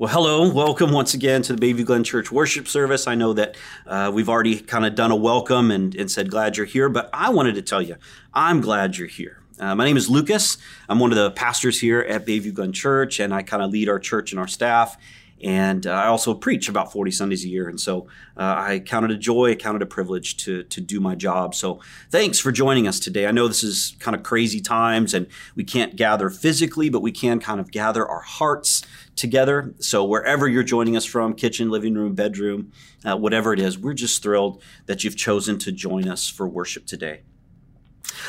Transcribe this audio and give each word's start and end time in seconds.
Well, 0.00 0.10
hello, 0.10 0.50
welcome 0.50 0.92
once 0.92 1.12
again 1.12 1.42
to 1.42 1.54
the 1.54 1.60
Bayview 1.60 1.84
Glen 1.84 2.04
Church 2.04 2.32
worship 2.32 2.66
service. 2.66 3.06
I 3.06 3.14
know 3.14 3.34
that 3.34 3.58
uh, 3.86 4.10
we've 4.14 4.30
already 4.30 4.58
kind 4.58 4.86
of 4.86 4.94
done 4.94 5.10
a 5.10 5.14
welcome 5.14 5.70
and, 5.70 5.94
and, 5.94 6.10
said 6.10 6.30
glad 6.30 6.56
you're 6.56 6.64
here, 6.64 6.88
but 6.88 7.10
I 7.12 7.28
wanted 7.28 7.56
to 7.56 7.60
tell 7.60 7.82
you, 7.82 7.96
I'm 8.32 8.62
glad 8.62 8.96
you're 8.96 9.08
here. 9.08 9.42
Uh, 9.58 9.74
my 9.74 9.84
name 9.84 9.98
is 9.98 10.08
Lucas. 10.08 10.56
I'm 10.88 11.00
one 11.00 11.12
of 11.12 11.18
the 11.18 11.30
pastors 11.32 11.78
here 11.78 12.00
at 12.00 12.24
Bayview 12.24 12.54
Glen 12.54 12.72
Church, 12.72 13.20
and 13.20 13.34
I 13.34 13.42
kind 13.42 13.62
of 13.62 13.72
lead 13.72 13.90
our 13.90 13.98
church 13.98 14.32
and 14.32 14.40
our 14.40 14.48
staff. 14.48 14.96
And 15.42 15.86
uh, 15.86 15.92
I 15.92 16.06
also 16.06 16.34
preach 16.34 16.68
about 16.68 16.92
40 16.92 17.10
Sundays 17.10 17.44
a 17.44 17.48
year. 17.48 17.68
And 17.68 17.80
so 17.80 18.06
uh, 18.36 18.54
I 18.58 18.80
counted 18.80 19.10
a 19.10 19.16
joy, 19.16 19.52
I 19.52 19.54
counted 19.54 19.82
a 19.82 19.86
privilege 19.86 20.36
to, 20.38 20.64
to 20.64 20.80
do 20.80 21.00
my 21.00 21.14
job. 21.14 21.54
So 21.54 21.80
thanks 22.10 22.38
for 22.38 22.52
joining 22.52 22.86
us 22.86 23.00
today. 23.00 23.26
I 23.26 23.30
know 23.30 23.48
this 23.48 23.62
is 23.62 23.96
kind 24.00 24.14
of 24.14 24.22
crazy 24.22 24.60
times 24.60 25.14
and 25.14 25.26
we 25.54 25.64
can't 25.64 25.96
gather 25.96 26.30
physically, 26.30 26.90
but 26.90 27.00
we 27.00 27.12
can 27.12 27.40
kind 27.40 27.60
of 27.60 27.70
gather 27.70 28.06
our 28.06 28.20
hearts 28.20 28.82
together. 29.16 29.74
So 29.78 30.04
wherever 30.04 30.48
you're 30.48 30.62
joining 30.62 30.96
us 30.96 31.04
from, 31.04 31.34
kitchen, 31.34 31.70
living 31.70 31.94
room, 31.94 32.14
bedroom, 32.14 32.72
uh, 33.04 33.16
whatever 33.16 33.52
it 33.52 33.60
is, 33.60 33.78
we're 33.78 33.94
just 33.94 34.22
thrilled 34.22 34.62
that 34.86 35.04
you've 35.04 35.16
chosen 35.16 35.58
to 35.60 35.72
join 35.72 36.08
us 36.08 36.28
for 36.28 36.48
worship 36.48 36.86
today. 36.86 37.22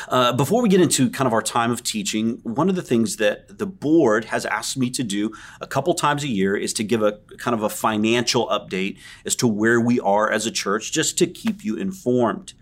Uh, 0.08 0.32
before 0.32 0.62
we 0.62 0.68
get 0.68 0.80
into 0.80 1.10
kind 1.10 1.26
of 1.26 1.32
our 1.32 1.42
time 1.42 1.70
of 1.70 1.82
teaching, 1.82 2.40
one 2.42 2.68
of 2.68 2.74
the 2.74 2.82
things 2.82 3.16
that 3.16 3.58
the 3.58 3.66
board 3.66 4.26
has 4.26 4.44
asked 4.46 4.76
me 4.76 4.90
to 4.90 5.02
do 5.02 5.32
a 5.60 5.66
couple 5.66 5.94
times 5.94 6.24
a 6.24 6.28
year 6.28 6.56
is 6.56 6.72
to 6.74 6.84
give 6.84 7.02
a 7.02 7.18
kind 7.38 7.54
of 7.54 7.62
a 7.62 7.68
financial 7.68 8.46
update 8.48 8.98
as 9.24 9.36
to 9.36 9.46
where 9.46 9.80
we 9.80 10.00
are 10.00 10.30
as 10.30 10.46
a 10.46 10.50
church, 10.50 10.92
just 10.92 11.18
to 11.18 11.26
keep 11.26 11.64
you 11.64 11.76
informed. 11.76 12.54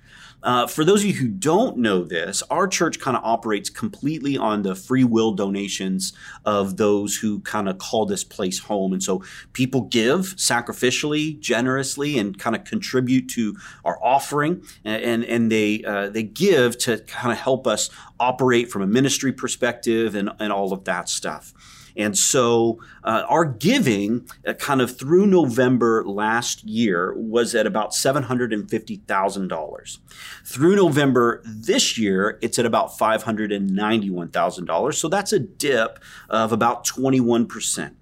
Uh, 0.43 0.67
for 0.67 0.85
those 0.85 1.01
of 1.03 1.07
you 1.07 1.15
who 1.15 1.29
don't 1.29 1.77
know 1.77 2.03
this, 2.03 2.43
our 2.51 2.67
church 2.67 2.99
kind 2.99 3.17
of 3.17 3.23
operates 3.25 3.69
completely 3.69 4.37
on 4.37 4.63
the 4.63 4.75
free 4.75 5.05
will 5.05 5.33
donations 5.33 6.13
of 6.45 6.77
those 6.77 7.17
who 7.17 7.41
kind 7.41 7.69
of 7.69 7.79
call 7.79 8.07
this 8.07 8.25
place 8.25 8.61
home. 8.61 8.93
And 8.93 9.03
so 9.03 9.23
people 9.53 9.83
give 9.83 10.37
sacrificially, 10.37 11.39
generously, 11.41 12.19
and 12.19 12.39
kind 12.39 12.57
of 12.57 12.65
contribute 12.65 13.29
to 13.31 13.57
our 13.85 13.99
offering. 14.03 14.63
And, 14.85 15.03
and, 15.03 15.25
and 15.25 15.53
they, 15.53 15.85
uh, 15.85 16.09
they 16.09 16.23
give 16.23 16.79
to 16.79 16.99
kind 16.99 17.33
of 17.33 17.39
help 17.39 17.67
us 17.67 17.91
operate 18.19 18.71
from 18.71 18.83
a 18.83 18.87
ministry 18.87 19.33
perspective 19.33 20.15
and, 20.15 20.31
and 20.39 20.53
all 20.53 20.73
of 20.73 20.85
that 20.85 21.09
stuff. 21.09 21.53
And 21.97 22.17
so 22.17 22.79
uh, 23.05 23.25
our 23.29 23.45
giving, 23.45 24.27
uh, 24.47 24.55
kind 24.55 24.81
of 24.81 24.97
through 24.97 25.27
November 25.27 26.03
last 26.05 26.65
year, 26.65 27.13
was 27.17 27.55
at 27.55 27.67
about 27.67 27.91
$750,000. 27.93 29.99
Through 30.45 30.77
November 30.77 31.43
this 31.45 31.99
year, 31.99 32.39
it's 32.43 32.59
at 32.59 32.67
about 32.67 32.99
$591,000. 32.99 34.95
So 34.95 35.09
that's 35.09 35.33
a 35.33 35.39
dip 35.39 35.99
of 36.29 36.53
about 36.53 36.87
21%. 36.87 37.95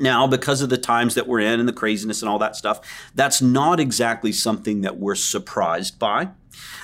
Now, 0.00 0.26
because 0.26 0.60
of 0.60 0.68
the 0.68 0.78
times 0.78 1.14
that 1.14 1.26
we're 1.26 1.40
in 1.40 1.60
and 1.60 1.68
the 1.68 1.72
craziness 1.72 2.22
and 2.22 2.28
all 2.28 2.38
that 2.38 2.56
stuff, 2.56 2.80
that's 3.14 3.40
not 3.40 3.80
exactly 3.80 4.32
something 4.32 4.82
that 4.82 4.98
we're 4.98 5.14
surprised 5.14 5.98
by. 5.98 6.28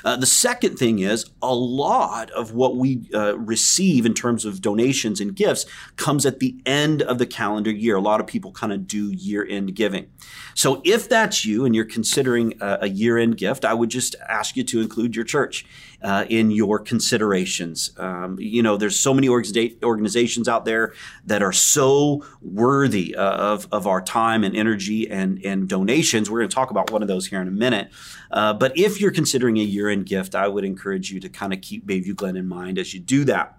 Uh, 0.05 0.17
the 0.17 0.27
second 0.27 0.77
thing 0.77 0.99
is 0.99 1.31
a 1.43 1.55
lot 1.55 2.31
of 2.33 2.53
what 2.53 2.77
we 2.77 3.09
uh, 3.15 3.39
receive 3.39 4.05
in 4.05 4.15
terms 4.15 4.45
of 4.45 4.61
donations 4.61 5.21
and 5.21 5.35
gifts 5.35 5.67
comes 5.97 6.27
at 6.27 6.41
the 6.41 6.57
end 6.67 7.03
of 7.03 7.19
the 7.19 7.27
calendar 7.27 7.71
year. 7.71 7.97
A 7.97 8.01
lot 8.01 8.21
of 8.21 8.27
people 8.27 8.53
kind 8.53 8.73
of 8.73 8.87
do 8.87 9.11
year 9.13 9.47
end 9.49 9.75
giving. 9.75 10.07
So 10.55 10.81
if 10.85 11.09
that's 11.09 11.45
you 11.45 11.65
and 11.65 11.75
you're 11.75 11.85
considering 11.85 12.55
a, 12.61 12.79
a 12.83 12.89
year 12.89 13.19
end 13.19 13.37
gift, 13.37 13.65
I 13.65 13.75
would 13.75 13.91
just 13.91 14.15
ask 14.29 14.57
you 14.57 14.65
to 14.65 14.81
include 14.81 15.17
your 15.17 15.25
church 15.25 15.65
uh, 16.03 16.27
in 16.29 16.51
your 16.51 16.79
considerations. 16.79 17.91
Um, 17.97 18.37
you 18.39 18.63
know, 18.63 18.77
there's 18.77 19.01
so 19.01 19.15
many 19.15 19.29
organizations 19.29 20.49
out 20.49 20.67
there 20.67 20.93
that 21.25 21.43
are 21.43 21.53
so 21.53 22.25
worthy 22.43 23.17
uh, 23.17 23.23
of, 23.23 23.67
of 23.73 23.87
our 23.87 24.03
time 24.03 24.45
and 24.45 24.55
energy 24.55 25.11
and, 25.11 25.43
and 25.45 25.67
donations. 25.67 26.31
We're 26.31 26.41
going 26.41 26.51
to 26.51 26.55
talk 26.55 26.71
about 26.71 26.91
one 26.91 27.01
of 27.01 27.09
those 27.09 27.27
here 27.27 27.41
in 27.41 27.49
a 27.49 27.53
minute. 27.53 27.91
Uh, 28.31 28.53
but 28.53 28.77
if 28.77 29.01
you're 29.01 29.13
considering 29.13 29.57
a 29.57 29.63
year 29.65 29.89
end 29.89 30.07
gift, 30.07 30.35
I 30.35 30.49
would 30.49 30.65
encourage 30.65 31.11
you 31.11 31.21
to 31.21 31.29
kind 31.29 31.53
of 31.53 31.61
keep 31.61 31.87
Bayview 31.87 32.15
Glen 32.15 32.37
in 32.37 32.49
mind 32.49 32.79
as 32.79 32.95
you 32.95 33.01
do 33.01 33.25
that. 33.25 33.59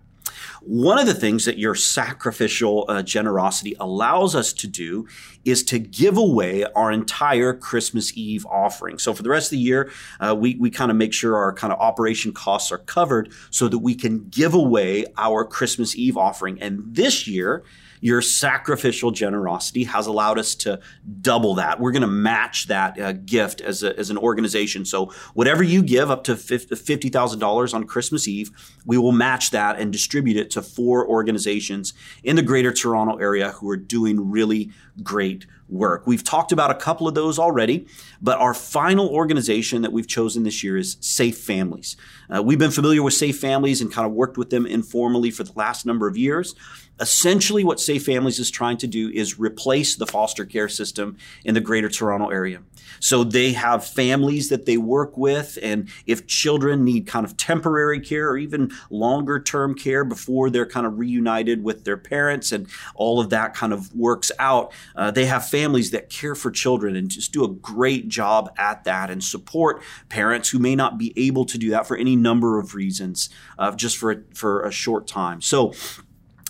One 0.61 0.97
of 0.97 1.05
the 1.05 1.13
things 1.13 1.45
that 1.45 1.57
your 1.57 1.75
sacrificial 1.75 2.85
uh, 2.88 3.03
generosity 3.03 3.75
allows 3.79 4.35
us 4.35 4.53
to 4.53 4.67
do 4.67 5.07
is 5.44 5.63
to 5.65 5.79
give 5.79 6.17
away 6.17 6.63
our 6.75 6.91
entire 6.91 7.53
Christmas 7.53 8.15
Eve 8.17 8.45
offering. 8.47 8.97
So 8.97 9.13
for 9.13 9.23
the 9.23 9.29
rest 9.29 9.47
of 9.47 9.51
the 9.51 9.59
year, 9.59 9.91
uh, 10.19 10.35
we, 10.38 10.55
we 10.55 10.69
kind 10.69 10.91
of 10.91 10.97
make 10.97 11.13
sure 11.13 11.38
our 11.38 11.53
kind 11.53 11.71
of 11.71 11.79
operation 11.79 12.33
costs 12.33 12.71
are 12.71 12.79
covered 12.79 13.31
so 13.51 13.67
that 13.67 13.79
we 13.79 13.95
can 13.95 14.27
give 14.29 14.53
away 14.53 15.05
our 15.17 15.45
Christmas 15.45 15.95
Eve 15.95 16.17
offering. 16.17 16.61
And 16.61 16.83
this 16.85 17.27
year, 17.27 17.63
your 18.01 18.22
sacrificial 18.22 19.11
generosity 19.11 19.83
has 19.85 20.07
allowed 20.07 20.39
us 20.39 20.56
to 20.56 20.79
double 21.22 21.56
that. 21.56 21.79
We're 21.79 21.91
going 21.91 22.01
to 22.01 22.07
match 22.07 22.67
that 22.67 23.00
uh, 23.00 23.13
gift 23.13 23.61
as, 23.61 23.83
a, 23.83 23.97
as 23.97 24.09
an 24.09 24.17
organization. 24.17 24.85
So 24.85 25.11
whatever 25.33 25.63
you 25.63 25.83
give 25.83 26.11
up 26.11 26.23
to 26.25 26.33
$50,000 26.33 27.73
on 27.73 27.83
Christmas 27.85 28.28
Eve, 28.28 28.51
we 28.85 28.97
will 28.97 29.11
match 29.11 29.51
that 29.51 29.79
and 29.79 29.91
distribute 29.91 30.38
it 30.38 30.50
to 30.51 30.61
four 30.61 31.07
organizations 31.07 31.94
in 32.23 32.35
the 32.35 32.44
greater 32.44 32.72
Toronto 32.72 33.17
area 33.17 33.51
who 33.51 33.69
are 33.69 33.78
doing 33.78 34.29
really 34.29 34.72
great 35.03 35.45
work. 35.67 36.06
We've 36.06 36.23
talked 36.23 36.51
about 36.51 36.69
a 36.69 36.75
couple 36.75 37.07
of 37.07 37.16
those 37.16 37.39
already, 37.39 37.88
but 38.22 38.39
our 38.39 38.53
final 38.53 39.09
organization 39.09 39.81
that 39.81 39.91
we've 39.91 40.07
chosen 40.07 40.44
this 40.44 40.63
year 40.63 40.77
is 40.77 40.97
Safe 41.00 41.38
Families. 41.38 41.97
Uh, 42.33 42.44
we've 42.44 42.59
been 42.59 42.72
familiar 42.72 43.01
with 43.01 43.13
Safe 43.13 43.39
Families 43.39 43.81
and 43.81 43.91
kind 43.91 44.06
of 44.06 44.13
worked 44.13 44.38
with 44.38 44.51
them 44.51 44.66
informally 44.66 45.31
for 45.31 45.44
the 45.44 45.53
last 45.56 45.85
number 45.85 46.07
of 46.07 46.17
years. 46.17 46.56
Essentially, 47.00 47.63
what 47.63 47.79
Safe 47.79 48.06
Families 48.06 48.39
is 48.39 48.50
trying 48.50 48.78
to 48.78 48.88
do 48.88 49.09
is 49.09 49.38
replace 49.38 49.95
the 49.95 50.07
foster 50.07 50.45
care 50.45 50.69
system 50.69 51.17
in 51.44 51.53
the 51.53 51.61
greater 51.61 51.89
Toronto 51.89 52.29
area. 52.29 52.61
So 53.00 53.23
they 53.23 53.51
have 53.53 53.85
families 53.85 54.50
that 54.50 54.66
they 54.66 54.78
work 54.78 55.17
with, 55.17 55.57
and 55.61 55.89
if 56.06 56.25
children 56.28 56.83
need 56.83 57.06
kind 57.07 57.25
of 57.25 57.35
temporary 57.35 58.00
care 58.00 58.29
or 58.29 58.38
even 58.38 58.72
longer 58.89 59.39
term 59.39 59.75
care 59.75 60.06
before 60.06 60.50
they're 60.50 60.66
kind 60.66 60.85
of 60.85 60.97
reunited 60.97 61.63
with 61.63 61.83
their 61.83 61.97
parents 61.97 62.51
and 62.51 62.67
all 62.95 63.19
of 63.19 63.29
that 63.29 63.53
kind 63.53 63.73
of 63.73 63.94
works 63.94 64.31
out, 64.39 64.72
uh, 64.95 65.12
they 65.12 65.25
have 65.25 65.47
families 65.47 65.91
that 65.91 66.09
care 66.09 66.35
for 66.35 66.50
children 66.50 66.95
and 66.95 67.09
just 67.09 67.33
do 67.33 67.44
a 67.44 67.50
great 67.50 68.07
job 68.07 68.50
at 68.57 68.83
that 68.85 69.09
and 69.09 69.23
support 69.23 69.81
parents 70.09 70.50
who 70.50 70.59
may 70.59 70.75
not 70.75 70.97
be 70.97 71.13
able 71.17 71.45
to 71.45 71.57
do 71.57 71.69
that 71.72 71.85
for 71.85 71.97
any 71.97 72.16
number 72.16 72.59
of 72.59 72.73
reasons, 72.73 73.29
uh, 73.59 73.75
just 73.75 73.97
for, 73.97 74.25
for 74.33 74.63
a 74.63 74.72
short 74.72 75.07
time. 75.07 75.41
So, 75.41 75.73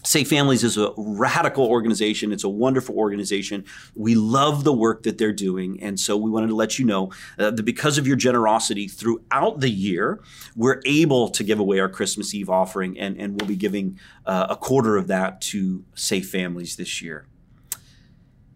Safe 0.06 0.28
Families 0.28 0.64
is 0.64 0.78
a 0.78 0.94
radical 0.98 1.66
organization. 1.66 2.32
It's 2.32 2.44
a 2.44 2.50
wonderful 2.50 2.96
organization. 2.96 3.66
We 3.96 4.16
love 4.16 4.64
the 4.64 4.74
work 4.74 5.04
that 5.04 5.18
they're 5.18 5.34
doing. 5.34 5.82
And 5.82 6.00
so 6.00 6.16
we 6.16 6.30
wanted 6.30 6.48
to 6.48 6.56
let 6.56 6.78
you 6.78 6.86
know 6.86 7.12
uh, 7.40 7.52
that 7.52 7.64
because 7.64 7.98
of 7.98 8.06
your 8.06 8.16
generosity 8.16 8.88
throughout 8.88 9.60
the 9.62 9.70
year, 9.70 10.22
we're 10.56 10.82
able 10.86 11.30
to 11.30 11.44
give 11.44 11.60
away 11.60 11.80
our 11.80 11.90
Christmas 11.90 12.34
Eve 12.34 12.50
offering, 12.50 13.00
and, 13.00 13.20
and 13.20 13.40
we'll 13.40 13.48
be 13.48 13.56
giving 13.56 14.00
uh, 14.26 14.48
a 14.50 14.56
quarter 14.56 14.96
of 14.96 15.08
that 15.08 15.42
to 15.42 15.84
Safe 15.96 16.30
Families 16.30 16.76
this 16.76 17.02
year. 17.02 17.26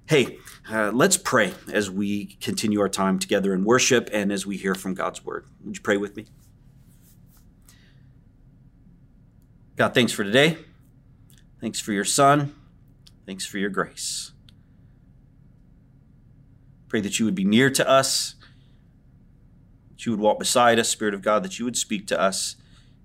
Hey, 0.08 0.38
uh, 0.72 0.92
let's 0.92 1.18
pray 1.18 1.54
as 1.72 1.90
we 1.90 2.38
continue 2.42 2.80
our 2.80 2.90
time 2.90 3.20
together 3.20 3.54
in 3.54 3.64
worship 3.64 4.10
and 4.14 4.32
as 4.32 4.46
we 4.46 4.58
hear 4.58 4.76
from 4.76 4.94
God's 4.94 5.26
word. 5.26 5.46
Would 5.64 5.78
you 5.78 5.82
pray 5.82 5.98
with 5.98 6.16
me? 6.16 6.26
God, 9.76 9.94
thanks 9.94 10.12
for 10.12 10.24
today. 10.24 10.58
Thanks 11.62 11.80
for 11.80 11.92
your 11.92 12.06
Son. 12.06 12.56
Thanks 13.26 13.46
for 13.46 13.58
your 13.58 13.70
grace. 13.70 14.32
Pray 16.88 17.02
that 17.02 17.20
you 17.20 17.26
would 17.26 17.36
be 17.36 17.44
near 17.44 17.70
to 17.70 17.88
us, 17.88 18.36
that 19.92 20.06
you 20.06 20.12
would 20.12 20.20
walk 20.20 20.40
beside 20.40 20.80
us, 20.80 20.90
Spirit 20.90 21.14
of 21.14 21.22
God, 21.22 21.44
that 21.44 21.60
you 21.60 21.66
would 21.66 21.78
speak 21.78 22.08
to 22.08 22.20
us 22.20 22.56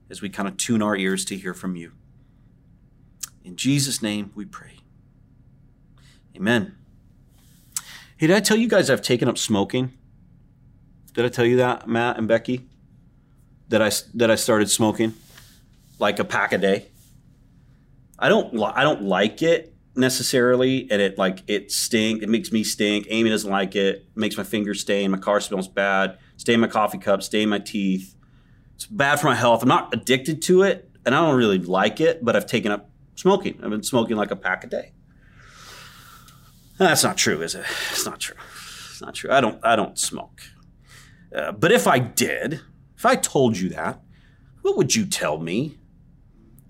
as 0.09 0.23
we 0.23 0.29
kind 0.29 0.49
of 0.49 0.57
tune 0.57 0.81
our 0.81 0.97
ears 0.97 1.25
to 1.27 1.37
hear 1.37 1.53
from 1.53 1.77
you. 1.77 1.93
In 3.45 3.57
Jesus' 3.57 4.01
name 4.01 4.33
we 4.35 4.45
pray. 4.45 4.79
Amen. 6.37 6.77
Hey, 8.17 8.29
did 8.29 8.37
I 8.37 8.41
tell 8.41 8.57
you 8.57 8.69
guys 8.69 8.89
I've 8.89 9.03
taken 9.03 9.29
up 9.29 9.37
smoking? 9.37 9.93
Did 11.13 11.25
I 11.25 11.29
tell 11.29 11.45
you 11.45 11.57
that, 11.57 11.87
Matt 11.87 12.17
and 12.17 12.27
Becky? 12.27 12.67
That 13.69 13.83
I, 13.83 13.91
that 14.15 14.31
I 14.31 14.37
started 14.37 14.71
smoking 14.71 15.15
like 15.99 16.19
a 16.19 16.25
pack 16.25 16.53
a 16.53 16.59
day? 16.59 16.87
I 18.25 18.31
don't 18.31 18.59
I 18.59 18.85
don't 18.85 19.03
like 19.03 19.43
it 19.43 19.75
necessarily, 19.95 20.91
and 20.91 21.03
it 21.03 21.19
like 21.19 21.43
it 21.47 21.71
stink. 21.71 22.23
It 22.23 22.31
makes 22.31 22.51
me 22.53 22.65
stink. 22.65 23.07
Amy 23.11 23.29
doesn't 23.29 23.51
like 23.51 23.77
it. 23.77 23.97
it 23.97 24.17
makes 24.17 24.39
my 24.39 24.45
fingers 24.45 24.81
stain. 24.81 25.11
My 25.11 25.19
car 25.19 25.43
smells 25.43 25.69
bad. 25.69 26.17
Stain 26.39 26.61
my 26.61 26.67
coffee 26.67 26.97
cup. 26.97 27.23
Stain 27.23 27.51
my 27.51 27.59
teeth. 27.59 28.15
It's 28.77 28.87
bad 28.87 29.21
for 29.21 29.27
my 29.27 29.35
health. 29.35 29.63
I'm 29.63 29.69
not 29.69 29.93
addicted 29.93 30.41
to 30.45 30.63
it, 30.63 30.91
and 31.05 31.15
I 31.15 31.21
don't 31.21 31.37
really 31.37 31.59
like 31.59 32.01
it. 32.01 32.25
But 32.25 32.35
I've 32.35 32.47
taken 32.47 32.73
up 32.73 32.89
smoking. 33.15 33.61
I've 33.63 33.69
been 33.69 33.83
smoking 33.83 34.17
like 34.17 34.31
a 34.31 34.37
pack 34.37 34.65
a 34.65 34.69
day. 34.69 34.93
That's 36.79 37.05
not 37.05 37.19
true, 37.19 37.43
is 37.43 37.55
it? 37.55 37.67
It's 37.91 38.07
not 38.07 38.21
true. 38.21 38.37
It's 38.91 39.03
not 39.03 39.15
true. 39.15 39.31
I 39.31 39.43
don't. 39.43 39.63
I 39.63 39.77
don't 39.77 39.99
smoke. 39.99 40.41
Uh, 41.37 41.53
but 41.53 41.73
if 41.73 41.87
I 41.87 41.99
did, 41.99 42.63
if 42.97 43.05
I 43.05 43.17
told 43.17 43.59
you 43.59 43.69
that, 43.69 44.01
what 44.63 44.79
would 44.79 44.95
you 44.95 45.05
tell 45.05 45.37
me? 45.37 45.77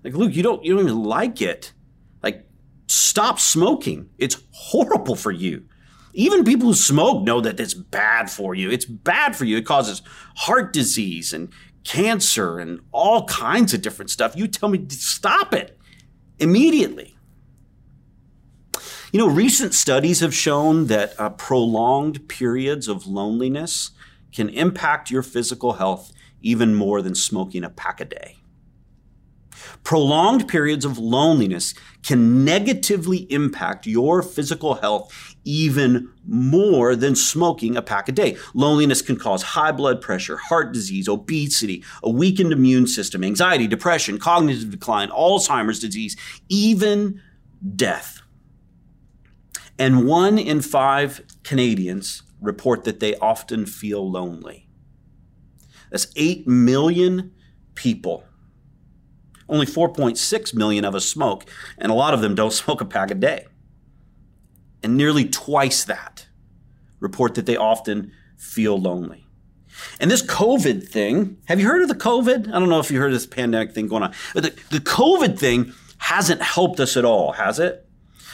Like, 0.05 0.13
Luke, 0.13 0.35
you 0.35 0.43
don't 0.43 0.63
you 0.63 0.75
don't 0.75 0.83
even 0.83 1.03
like 1.03 1.41
it. 1.41 1.73
Like, 2.21 2.45
stop 2.85 3.39
smoking. 3.39 4.11
It's 4.19 4.37
horrible 4.51 5.15
for 5.15 5.31
you. 5.31 5.65
Even 6.13 6.43
people 6.43 6.67
who 6.67 6.75
smoke 6.75 7.23
know 7.23 7.41
that 7.41 7.59
it's 7.59 7.73
bad 7.73 8.29
for 8.29 8.53
you. 8.53 8.69
It's 8.69 8.85
bad 8.85 9.35
for 9.35 9.45
you. 9.45 9.57
It 9.57 9.65
causes 9.65 10.03
heart 10.37 10.71
disease 10.73 11.33
and 11.33 11.51
cancer 11.83 12.59
and 12.59 12.81
all 12.91 13.25
kinds 13.25 13.73
of 13.73 13.81
different 13.81 14.11
stuff. 14.11 14.35
You 14.35 14.47
tell 14.47 14.69
me 14.69 14.77
to 14.77 14.95
stop 14.95 15.55
it 15.55 15.77
immediately. 16.37 17.17
You 19.11 19.19
know, 19.19 19.27
recent 19.27 19.73
studies 19.73 20.19
have 20.19 20.35
shown 20.35 20.85
that 20.85 21.19
uh, 21.19 21.31
prolonged 21.31 22.29
periods 22.29 22.87
of 22.87 23.07
loneliness 23.07 23.89
can 24.31 24.49
impact 24.49 25.09
your 25.09 25.23
physical 25.23 25.73
health 25.73 26.11
even 26.41 26.75
more 26.75 27.01
than 27.01 27.15
smoking 27.15 27.63
a 27.63 27.69
pack 27.71 27.99
a 27.99 28.05
day. 28.05 28.37
Prolonged 29.83 30.47
periods 30.47 30.85
of 30.85 30.97
loneliness 30.97 31.73
can 32.03 32.45
negatively 32.45 33.31
impact 33.31 33.85
your 33.87 34.21
physical 34.21 34.75
health 34.75 35.35
even 35.43 36.11
more 36.27 36.95
than 36.95 37.15
smoking 37.15 37.75
a 37.75 37.81
pack 37.81 38.09
a 38.09 38.11
day. 38.11 38.37
Loneliness 38.53 39.01
can 39.01 39.17
cause 39.17 39.41
high 39.43 39.71
blood 39.71 40.01
pressure, 40.01 40.37
heart 40.37 40.73
disease, 40.73 41.07
obesity, 41.07 41.83
a 42.03 42.09
weakened 42.09 42.51
immune 42.51 42.87
system, 42.87 43.23
anxiety, 43.23 43.67
depression, 43.67 44.17
cognitive 44.17 44.69
decline, 44.69 45.09
Alzheimer's 45.09 45.79
disease, 45.79 46.15
even 46.49 47.21
death. 47.75 48.21
And 49.77 50.07
one 50.07 50.37
in 50.37 50.61
five 50.61 51.21
Canadians 51.43 52.23
report 52.41 52.83
that 52.85 52.99
they 52.99 53.15
often 53.17 53.65
feel 53.65 54.09
lonely. 54.09 54.67
That's 55.91 56.07
8 56.15 56.47
million 56.47 57.33
people. 57.75 58.23
Only 59.47 59.65
4.6 59.65 60.53
million 60.53 60.85
of 60.85 60.95
us 60.95 61.05
smoke, 61.05 61.45
and 61.77 61.91
a 61.91 61.95
lot 61.95 62.13
of 62.13 62.21
them 62.21 62.35
don't 62.35 62.53
smoke 62.63 62.81
a 62.81 62.85
pack 62.85 63.11
a 63.11 63.15
day. 63.15 63.45
And 64.83 64.97
nearly 64.97 65.27
twice 65.27 65.83
that 65.85 66.27
report 66.99 67.35
that 67.35 67.45
they 67.45 67.57
often 67.57 68.11
feel 68.37 68.79
lonely. 68.79 69.25
And 69.99 70.09
this 70.09 70.21
COVID 70.21 70.87
thing, 70.87 71.37
have 71.45 71.59
you 71.59 71.67
heard 71.67 71.81
of 71.81 71.89
the 71.89 71.95
COVID? 71.95 72.47
I 72.47 72.59
don't 72.59 72.69
know 72.69 72.79
if 72.79 72.89
you 72.89 72.99
heard 72.99 73.11
of 73.11 73.13
this 73.13 73.25
pandemic 73.25 73.73
thing 73.73 73.87
going 73.87 74.03
on. 74.03 74.13
But 74.33 74.43
the, 74.43 74.77
the 74.77 74.83
COVID 74.83 75.37
thing 75.37 75.73
hasn't 75.97 76.41
helped 76.41 76.79
us 76.79 76.95
at 76.95 77.05
all, 77.05 77.33
has 77.33 77.59
it? 77.59 77.85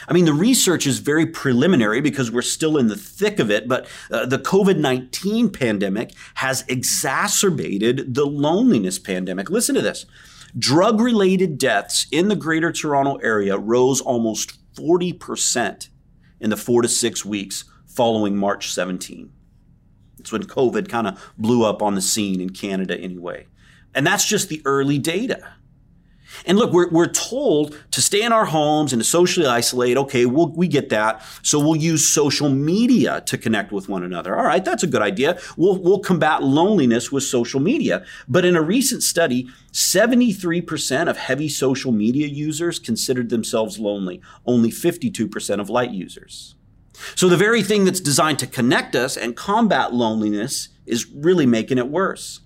I 0.08 0.12
mean, 0.12 0.24
the 0.24 0.32
research 0.32 0.86
is 0.86 0.98
very 0.98 1.26
preliminary 1.26 2.00
because 2.00 2.30
we're 2.30 2.42
still 2.42 2.76
in 2.76 2.88
the 2.88 2.96
thick 2.96 3.38
of 3.38 3.50
it, 3.50 3.68
but 3.68 3.86
uh, 4.10 4.26
the 4.26 4.38
COVID 4.38 4.78
19 4.78 5.50
pandemic 5.50 6.12
has 6.34 6.64
exacerbated 6.68 8.14
the 8.14 8.26
loneliness 8.26 8.98
pandemic. 8.98 9.48
Listen 9.48 9.74
to 9.74 9.80
this 9.80 10.06
drug 10.58 11.00
related 11.00 11.58
deaths 11.58 12.06
in 12.10 12.28
the 12.28 12.36
greater 12.36 12.72
Toronto 12.72 13.16
area 13.16 13.56
rose 13.56 14.00
almost 14.00 14.58
40% 14.74 15.88
in 16.40 16.50
the 16.50 16.56
four 16.56 16.82
to 16.82 16.88
six 16.88 17.24
weeks 17.24 17.64
following 17.86 18.36
March 18.36 18.72
17. 18.72 19.32
It's 20.18 20.32
when 20.32 20.44
COVID 20.44 20.88
kind 20.88 21.06
of 21.06 21.32
blew 21.36 21.64
up 21.64 21.82
on 21.82 21.94
the 21.94 22.00
scene 22.00 22.40
in 22.40 22.50
Canada, 22.50 22.96
anyway. 22.96 23.46
And 23.94 24.06
that's 24.06 24.26
just 24.26 24.48
the 24.48 24.62
early 24.64 24.98
data. 24.98 25.54
And 26.46 26.58
look, 26.58 26.72
we're, 26.72 26.88
we're 26.90 27.06
told 27.06 27.78
to 27.92 28.02
stay 28.02 28.22
in 28.22 28.32
our 28.32 28.46
homes 28.46 28.92
and 28.92 29.00
to 29.00 29.08
socially 29.08 29.46
isolate. 29.46 29.96
Okay, 29.96 30.26
we'll, 30.26 30.48
we 30.48 30.68
get 30.68 30.88
that. 30.88 31.22
So 31.42 31.58
we'll 31.58 31.76
use 31.76 32.06
social 32.06 32.48
media 32.48 33.22
to 33.26 33.38
connect 33.38 33.72
with 33.72 33.88
one 33.88 34.02
another. 34.02 34.36
All 34.36 34.44
right, 34.44 34.64
that's 34.64 34.82
a 34.82 34.86
good 34.86 35.02
idea. 35.02 35.38
We'll, 35.56 35.78
we'll 35.78 36.00
combat 36.00 36.42
loneliness 36.42 37.12
with 37.12 37.24
social 37.24 37.60
media. 37.60 38.04
But 38.28 38.44
in 38.44 38.56
a 38.56 38.62
recent 38.62 39.02
study, 39.02 39.48
73% 39.72 41.08
of 41.08 41.16
heavy 41.16 41.48
social 41.48 41.92
media 41.92 42.26
users 42.26 42.78
considered 42.78 43.30
themselves 43.30 43.78
lonely, 43.78 44.20
only 44.46 44.70
52% 44.70 45.60
of 45.60 45.70
light 45.70 45.90
users. 45.90 46.54
So 47.14 47.28
the 47.28 47.36
very 47.36 47.62
thing 47.62 47.84
that's 47.84 48.00
designed 48.00 48.38
to 48.40 48.46
connect 48.46 48.94
us 48.94 49.16
and 49.16 49.34
combat 49.34 49.94
loneliness 49.94 50.68
is 50.86 51.06
really 51.10 51.46
making 51.46 51.78
it 51.78 51.88
worse. 51.88 52.40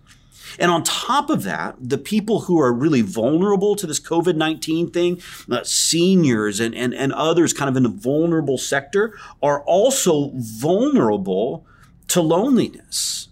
And 0.59 0.71
on 0.71 0.83
top 0.83 1.31
of 1.31 1.43
that, 1.43 1.77
the 1.81 1.99
people 1.99 2.43
who 2.43 2.61
are 2.61 2.73
really 2.73 3.03
vulnerable 3.03 3.77
to 3.77 3.87
this 3.87 4.01
COVID 4.01 4.37
19 4.37 4.91
thing, 4.91 5.21
uh, 5.51 5.63
seniors 5.65 6.61
and, 6.61 6.75
and, 6.75 6.95
and 6.95 7.13
others 7.13 7.53
kind 7.53 7.69
of 7.69 7.77
in 7.77 7.83
the 7.83 7.89
vulnerable 7.89 8.59
sector, 8.59 9.19
are 9.43 9.63
also 9.63 10.33
vulnerable 10.35 11.67
to 12.09 12.21
loneliness. 12.21 13.29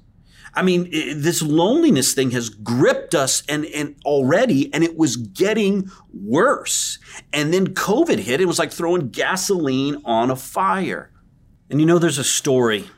I 0.57 0.63
mean, 0.63 0.89
this 0.91 1.43
loneliness 1.43 2.15
thing 2.15 2.31
has 2.31 2.49
gripped 2.49 3.15
us 3.15 3.43
and, 3.49 3.65
and 3.67 3.97
already, 4.05 4.73
and 4.73 4.85
it 4.85 4.97
was 4.97 5.17
getting 5.17 5.91
worse. 6.13 6.99
And 7.33 7.53
then 7.53 7.75
COVID 7.75 8.21
hit. 8.21 8.41
It 8.41 8.47
was 8.47 8.59
like 8.59 8.71
throwing 8.71 9.09
gasoline 9.09 10.01
on 10.05 10.31
a 10.31 10.37
fire. 10.37 11.11
And 11.69 11.81
you 11.81 11.87
know, 11.87 11.99
there's 11.99 12.19
a 12.19 12.25
story 12.25 12.89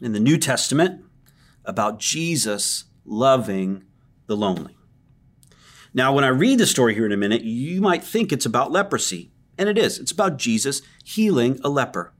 in 0.00 0.12
the 0.12 0.20
New 0.20 0.38
Testament 0.38 1.04
about 1.64 1.98
Jesus 1.98 2.84
loving 3.10 3.84
the 4.26 4.36
lonely. 4.36 4.76
Now, 5.92 6.14
when 6.14 6.24
I 6.24 6.28
read 6.28 6.58
the 6.58 6.66
story 6.66 6.94
here 6.94 7.04
in 7.04 7.12
a 7.12 7.16
minute, 7.16 7.42
you 7.42 7.80
might 7.80 8.04
think 8.04 8.32
it's 8.32 8.46
about 8.46 8.70
leprosy, 8.70 9.32
and 9.58 9.68
it 9.68 9.76
is. 9.76 9.98
It's 9.98 10.12
about 10.12 10.38
Jesus 10.38 10.82
healing 11.04 11.58
a 11.64 11.68
leper. 11.68 12.14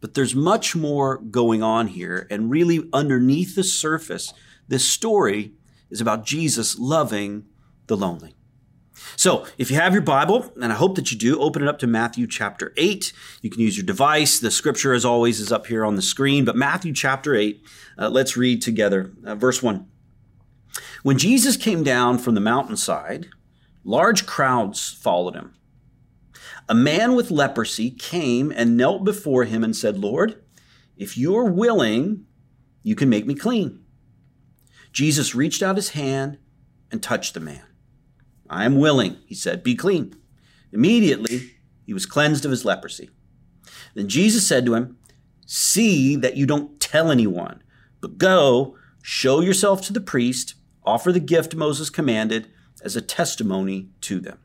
But 0.00 0.14
there's 0.14 0.34
much 0.34 0.74
more 0.74 1.18
going 1.18 1.62
on 1.62 1.88
here, 1.88 2.26
and 2.30 2.50
really 2.50 2.88
underneath 2.92 3.54
the 3.54 3.62
surface, 3.62 4.32
this 4.66 4.88
story 4.88 5.52
is 5.90 6.00
about 6.00 6.24
Jesus 6.24 6.78
loving 6.78 7.44
the 7.86 7.96
lonely. 7.96 8.34
So, 9.16 9.46
if 9.58 9.70
you 9.70 9.76
have 9.76 9.92
your 9.92 10.02
Bible, 10.02 10.52
and 10.60 10.72
I 10.72 10.76
hope 10.76 10.94
that 10.96 11.12
you 11.12 11.18
do, 11.18 11.38
open 11.40 11.62
it 11.62 11.68
up 11.68 11.78
to 11.80 11.86
Matthew 11.86 12.26
chapter 12.26 12.72
8. 12.76 13.12
You 13.42 13.50
can 13.50 13.60
use 13.60 13.76
your 13.76 13.86
device. 13.86 14.38
The 14.38 14.50
scripture, 14.50 14.92
as 14.94 15.04
always, 15.04 15.40
is 15.40 15.52
up 15.52 15.66
here 15.66 15.84
on 15.84 15.96
the 15.96 16.02
screen. 16.02 16.44
But 16.44 16.56
Matthew 16.56 16.92
chapter 16.92 17.34
8, 17.34 17.62
uh, 17.98 18.08
let's 18.10 18.36
read 18.36 18.62
together. 18.62 19.12
Uh, 19.24 19.34
verse 19.34 19.62
1. 19.62 19.86
When 21.02 21.16
Jesus 21.16 21.56
came 21.56 21.82
down 21.82 22.18
from 22.18 22.34
the 22.34 22.40
mountainside, 22.40 23.28
large 23.84 24.26
crowds 24.26 24.92
followed 24.92 25.34
him. 25.34 25.54
A 26.68 26.74
man 26.74 27.14
with 27.16 27.30
leprosy 27.30 27.90
came 27.90 28.52
and 28.54 28.76
knelt 28.76 29.04
before 29.04 29.44
him 29.44 29.64
and 29.64 29.74
said, 29.74 29.98
Lord, 29.98 30.42
if 30.96 31.16
you 31.16 31.36
are 31.36 31.50
willing, 31.50 32.26
you 32.82 32.94
can 32.94 33.08
make 33.08 33.26
me 33.26 33.34
clean. 33.34 33.82
Jesus 34.92 35.34
reached 35.34 35.62
out 35.62 35.76
his 35.76 35.90
hand 35.90 36.38
and 36.90 37.02
touched 37.02 37.34
the 37.34 37.40
man. 37.40 37.64
I 38.48 38.64
am 38.64 38.78
willing, 38.78 39.16
he 39.26 39.34
said, 39.34 39.62
be 39.62 39.74
clean. 39.74 40.14
Immediately, 40.72 41.52
he 41.86 41.94
was 41.94 42.06
cleansed 42.06 42.44
of 42.44 42.50
his 42.50 42.64
leprosy. 42.64 43.10
Then 43.94 44.08
Jesus 44.08 44.46
said 44.46 44.66
to 44.66 44.74
him, 44.74 44.98
See 45.46 46.14
that 46.16 46.36
you 46.36 46.46
don't 46.46 46.78
tell 46.78 47.10
anyone, 47.10 47.62
but 48.00 48.18
go, 48.18 48.76
show 49.02 49.40
yourself 49.40 49.82
to 49.82 49.92
the 49.92 50.00
priest 50.00 50.54
offer 50.90 51.12
the 51.12 51.20
gift 51.20 51.54
Moses 51.54 51.90
commanded 51.90 52.48
as 52.84 52.96
a 52.96 53.00
testimony 53.00 53.90
to 54.02 54.20
them. 54.20 54.38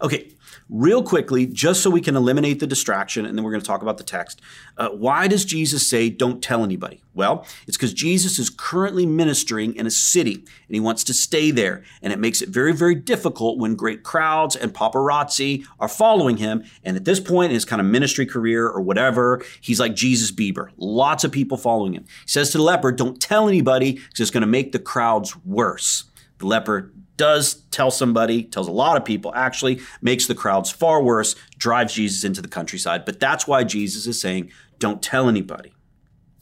Okay, 0.00 0.32
real 0.68 1.02
quickly, 1.02 1.46
just 1.46 1.82
so 1.82 1.90
we 1.90 2.00
can 2.00 2.16
eliminate 2.16 2.60
the 2.60 2.66
distraction, 2.66 3.26
and 3.26 3.36
then 3.36 3.44
we're 3.44 3.50
going 3.50 3.60
to 3.60 3.66
talk 3.66 3.82
about 3.82 3.98
the 3.98 4.04
text. 4.04 4.40
Uh, 4.76 4.88
why 4.90 5.28
does 5.28 5.44
Jesus 5.44 5.88
say, 5.88 6.10
don't 6.10 6.42
tell 6.42 6.64
anybody? 6.64 7.02
Well, 7.14 7.46
it's 7.66 7.76
because 7.76 7.92
Jesus 7.92 8.38
is 8.38 8.48
currently 8.48 9.04
ministering 9.04 9.76
in 9.76 9.86
a 9.86 9.90
city 9.90 10.34
and 10.34 10.74
he 10.74 10.80
wants 10.80 11.04
to 11.04 11.14
stay 11.14 11.50
there. 11.50 11.82
And 12.00 12.12
it 12.12 12.18
makes 12.18 12.40
it 12.40 12.48
very, 12.48 12.72
very 12.72 12.94
difficult 12.94 13.58
when 13.58 13.74
great 13.74 14.02
crowds 14.02 14.56
and 14.56 14.72
paparazzi 14.72 15.66
are 15.78 15.88
following 15.88 16.38
him. 16.38 16.64
And 16.82 16.96
at 16.96 17.04
this 17.04 17.20
point 17.20 17.50
in 17.50 17.54
his 17.54 17.66
kind 17.66 17.80
of 17.80 17.86
ministry 17.86 18.24
career 18.24 18.66
or 18.66 18.80
whatever, 18.80 19.42
he's 19.60 19.78
like 19.78 19.94
Jesus 19.94 20.32
Bieber. 20.32 20.68
Lots 20.78 21.22
of 21.22 21.32
people 21.32 21.58
following 21.58 21.92
him. 21.92 22.04
He 22.22 22.28
says 22.28 22.50
to 22.52 22.58
the 22.58 22.64
leper, 22.64 22.92
don't 22.92 23.20
tell 23.20 23.46
anybody 23.46 23.92
because 23.92 24.20
it's 24.20 24.30
going 24.30 24.40
to 24.40 24.46
make 24.46 24.72
the 24.72 24.78
crowds 24.78 25.36
worse. 25.44 26.04
The 26.38 26.46
leper 26.46 26.92
does 27.16 27.54
tell 27.70 27.90
somebody, 27.90 28.42
tells 28.42 28.68
a 28.68 28.72
lot 28.72 28.96
of 28.96 29.04
people, 29.04 29.32
actually 29.34 29.80
makes 30.00 30.26
the 30.26 30.34
crowds 30.34 30.70
far 30.70 31.02
worse, 31.02 31.34
drives 31.58 31.94
Jesus 31.94 32.24
into 32.24 32.42
the 32.42 32.48
countryside. 32.48 33.04
But 33.04 33.20
that's 33.20 33.46
why 33.46 33.64
Jesus 33.64 34.06
is 34.06 34.20
saying, 34.20 34.50
don't 34.78 35.02
tell 35.02 35.28
anybody. 35.28 35.72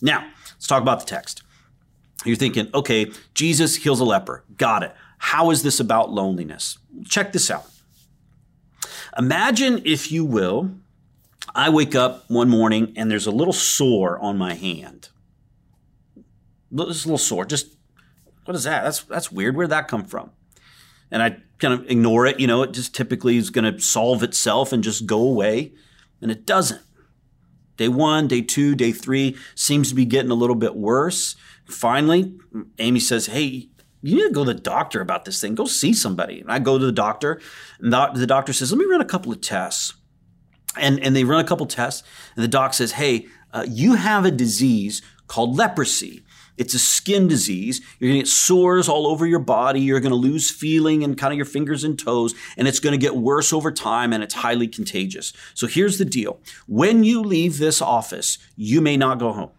Now, 0.00 0.28
let's 0.54 0.66
talk 0.66 0.82
about 0.82 1.00
the 1.00 1.06
text. 1.06 1.42
You're 2.24 2.36
thinking, 2.36 2.68
okay, 2.74 3.10
Jesus 3.34 3.76
heals 3.76 4.00
a 4.00 4.04
leper. 4.04 4.44
Got 4.56 4.82
it. 4.82 4.94
How 5.18 5.50
is 5.50 5.62
this 5.62 5.80
about 5.80 6.12
loneliness? 6.12 6.78
Check 7.04 7.32
this 7.32 7.50
out. 7.50 7.66
Imagine, 9.18 9.82
if 9.84 10.12
you 10.12 10.24
will, 10.24 10.70
I 11.54 11.70
wake 11.70 11.94
up 11.94 12.24
one 12.28 12.48
morning 12.48 12.92
and 12.96 13.10
there's 13.10 13.26
a 13.26 13.30
little 13.30 13.52
sore 13.52 14.18
on 14.18 14.38
my 14.38 14.54
hand. 14.54 15.08
This 16.70 17.04
little 17.04 17.18
sore. 17.18 17.44
Just 17.44 17.66
what 18.44 18.54
is 18.54 18.64
that? 18.64 18.84
That's 18.84 19.02
that's 19.02 19.32
weird. 19.32 19.56
Where'd 19.56 19.70
that 19.70 19.88
come 19.88 20.04
from? 20.04 20.30
And 21.10 21.22
I 21.22 21.36
kind 21.58 21.74
of 21.74 21.90
ignore 21.90 22.26
it. 22.26 22.40
You 22.40 22.46
know, 22.46 22.62
it 22.62 22.72
just 22.72 22.94
typically 22.94 23.36
is 23.36 23.50
going 23.50 23.72
to 23.72 23.80
solve 23.80 24.22
itself 24.22 24.72
and 24.72 24.82
just 24.82 25.06
go 25.06 25.20
away, 25.20 25.72
and 26.20 26.30
it 26.30 26.46
doesn't. 26.46 26.82
Day 27.76 27.88
one, 27.88 28.28
day 28.28 28.42
two, 28.42 28.74
day 28.74 28.92
three 28.92 29.36
seems 29.54 29.88
to 29.88 29.94
be 29.94 30.04
getting 30.04 30.30
a 30.30 30.34
little 30.34 30.56
bit 30.56 30.76
worse. 30.76 31.34
Finally, 31.64 32.34
Amy 32.78 33.00
says, 33.00 33.26
Hey, 33.26 33.68
you 34.02 34.16
need 34.16 34.28
to 34.28 34.34
go 34.34 34.44
to 34.44 34.52
the 34.52 34.60
doctor 34.60 35.00
about 35.00 35.24
this 35.24 35.40
thing. 35.40 35.54
Go 35.54 35.64
see 35.64 35.92
somebody. 35.92 36.40
And 36.40 36.50
I 36.50 36.58
go 36.58 36.78
to 36.78 36.84
the 36.84 36.92
doctor, 36.92 37.40
and 37.80 37.92
the 37.92 38.26
doctor 38.26 38.52
says, 38.52 38.70
Let 38.70 38.78
me 38.78 38.84
run 38.84 39.00
a 39.00 39.06
couple 39.06 39.32
of 39.32 39.40
tests. 39.40 39.94
And, 40.76 41.00
and 41.00 41.16
they 41.16 41.24
run 41.24 41.42
a 41.42 41.48
couple 41.48 41.66
tests, 41.66 42.06
and 42.36 42.44
the 42.44 42.48
doc 42.48 42.74
says, 42.74 42.92
Hey, 42.92 43.26
uh, 43.52 43.66
you 43.68 43.94
have 43.94 44.24
a 44.24 44.30
disease 44.30 45.02
called 45.26 45.56
leprosy. 45.56 46.22
It's 46.56 46.74
a 46.74 46.78
skin 46.78 47.28
disease. 47.28 47.80
You're 47.98 48.10
going 48.10 48.20
to 48.20 48.24
get 48.24 48.28
sores 48.28 48.88
all 48.88 49.06
over 49.06 49.26
your 49.26 49.38
body. 49.38 49.80
You're 49.80 50.00
going 50.00 50.10
to 50.10 50.16
lose 50.16 50.50
feeling 50.50 51.02
in 51.02 51.14
kind 51.14 51.32
of 51.32 51.36
your 51.36 51.46
fingers 51.46 51.84
and 51.84 51.98
toes, 51.98 52.34
and 52.56 52.68
it's 52.68 52.80
going 52.80 52.92
to 52.92 52.98
get 52.98 53.16
worse 53.16 53.52
over 53.52 53.72
time, 53.72 54.12
and 54.12 54.22
it's 54.22 54.34
highly 54.34 54.68
contagious. 54.68 55.32
So 55.54 55.66
here's 55.66 55.98
the 55.98 56.04
deal 56.04 56.40
when 56.66 57.04
you 57.04 57.22
leave 57.22 57.58
this 57.58 57.80
office, 57.80 58.38
you 58.56 58.80
may 58.80 58.96
not 58.96 59.18
go 59.18 59.32
home. 59.32 59.50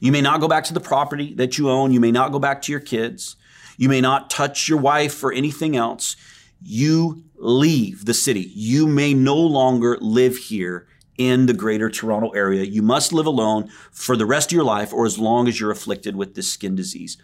You 0.00 0.12
may 0.12 0.20
not 0.20 0.40
go 0.40 0.48
back 0.48 0.64
to 0.64 0.74
the 0.74 0.80
property 0.80 1.34
that 1.34 1.56
you 1.56 1.70
own. 1.70 1.92
You 1.92 2.00
may 2.00 2.12
not 2.12 2.32
go 2.32 2.38
back 2.38 2.62
to 2.62 2.72
your 2.72 2.80
kids. 2.80 3.36
You 3.78 3.88
may 3.88 4.00
not 4.00 4.30
touch 4.30 4.68
your 4.68 4.78
wife 4.78 5.22
or 5.22 5.32
anything 5.32 5.76
else. 5.76 6.16
You 6.62 7.24
leave 7.36 8.04
the 8.04 8.14
city. 8.14 8.50
You 8.54 8.86
may 8.86 9.14
no 9.14 9.36
longer 9.36 9.98
live 10.00 10.36
here 10.36 10.86
in 11.18 11.46
the 11.46 11.54
greater 11.54 11.90
Toronto 11.90 12.30
area. 12.30 12.64
You 12.64 12.82
must 12.82 13.12
live 13.12 13.26
alone 13.26 13.70
for 13.90 14.16
the 14.16 14.26
rest 14.26 14.50
of 14.50 14.56
your 14.56 14.64
life 14.64 14.92
or 14.92 15.06
as 15.06 15.18
long 15.18 15.48
as 15.48 15.58
you're 15.58 15.70
afflicted 15.70 16.16
with 16.16 16.34
this 16.34 16.52
skin 16.52 16.74
disease. 16.74 17.16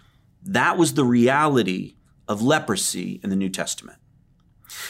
That 0.43 0.77
was 0.77 0.95
the 0.95 1.05
reality 1.05 1.95
of 2.29 2.43
leprosy 2.43 3.21
in 3.23 3.31
the 3.31 3.37
New 3.37 3.49
Testament. 3.49 3.99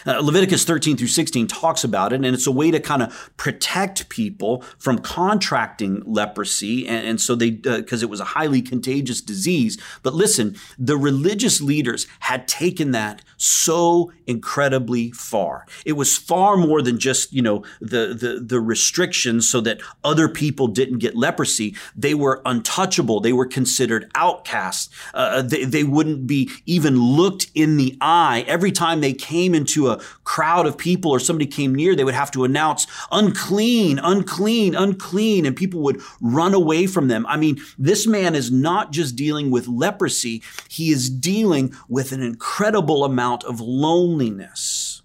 Uh, 0.06 0.20
Leviticus 0.20 0.64
13 0.64 0.96
through 0.96 1.08
16 1.08 1.46
talks 1.46 1.84
about 1.84 2.12
it, 2.12 2.16
and 2.16 2.26
it's 2.26 2.46
a 2.46 2.52
way 2.52 2.70
to 2.70 2.80
kind 2.80 3.02
of 3.02 3.30
protect 3.36 4.08
people 4.08 4.62
from 4.78 4.98
contracting 4.98 6.02
leprosy. 6.06 6.86
And, 6.86 7.06
and 7.06 7.20
so 7.20 7.34
they, 7.34 7.50
because 7.50 8.02
uh, 8.02 8.06
it 8.06 8.10
was 8.10 8.20
a 8.20 8.24
highly 8.24 8.62
contagious 8.62 9.20
disease. 9.20 9.80
But 10.02 10.14
listen, 10.14 10.56
the 10.78 10.96
religious 10.96 11.60
leaders 11.60 12.06
had 12.20 12.48
taken 12.48 12.90
that 12.92 13.22
so 13.36 14.12
incredibly 14.26 15.10
far. 15.12 15.66
It 15.84 15.92
was 15.92 16.16
far 16.16 16.56
more 16.56 16.82
than 16.82 16.98
just, 16.98 17.32
you 17.32 17.42
know, 17.42 17.64
the, 17.80 18.14
the, 18.14 18.42
the 18.44 18.60
restrictions 18.60 19.48
so 19.48 19.60
that 19.62 19.80
other 20.04 20.28
people 20.28 20.68
didn't 20.68 20.98
get 20.98 21.16
leprosy. 21.16 21.74
They 21.96 22.14
were 22.14 22.40
untouchable. 22.44 23.20
They 23.20 23.32
were 23.32 23.46
considered 23.46 24.10
outcasts. 24.14 24.90
Uh, 25.14 25.42
they, 25.42 25.64
they 25.64 25.84
wouldn't 25.84 26.26
be 26.26 26.50
even 26.66 26.98
looked 26.98 27.46
in 27.54 27.76
the 27.76 27.96
eye. 28.00 28.44
Every 28.46 28.72
time 28.72 29.00
they 29.00 29.12
came 29.12 29.54
into 29.54 29.71
a 29.76 29.92
a 29.92 30.00
crowd 30.24 30.66
of 30.66 30.76
people 30.76 31.10
or 31.10 31.20
somebody 31.20 31.46
came 31.46 31.74
near, 31.74 31.94
they 31.94 32.04
would 32.04 32.14
have 32.14 32.30
to 32.32 32.44
announce 32.44 32.86
unclean, 33.12 33.98
unclean, 34.00 34.74
unclean, 34.74 35.46
and 35.46 35.54
people 35.54 35.80
would 35.80 36.00
run 36.20 36.54
away 36.54 36.86
from 36.86 37.08
them. 37.08 37.24
I 37.28 37.36
mean, 37.36 37.60
this 37.78 38.06
man 38.06 38.34
is 38.34 38.50
not 38.50 38.90
just 38.90 39.14
dealing 39.14 39.50
with 39.50 39.68
leprosy, 39.68 40.42
he 40.68 40.90
is 40.90 41.08
dealing 41.08 41.74
with 41.88 42.12
an 42.12 42.22
incredible 42.22 43.04
amount 43.04 43.44
of 43.44 43.60
loneliness. 43.60 45.02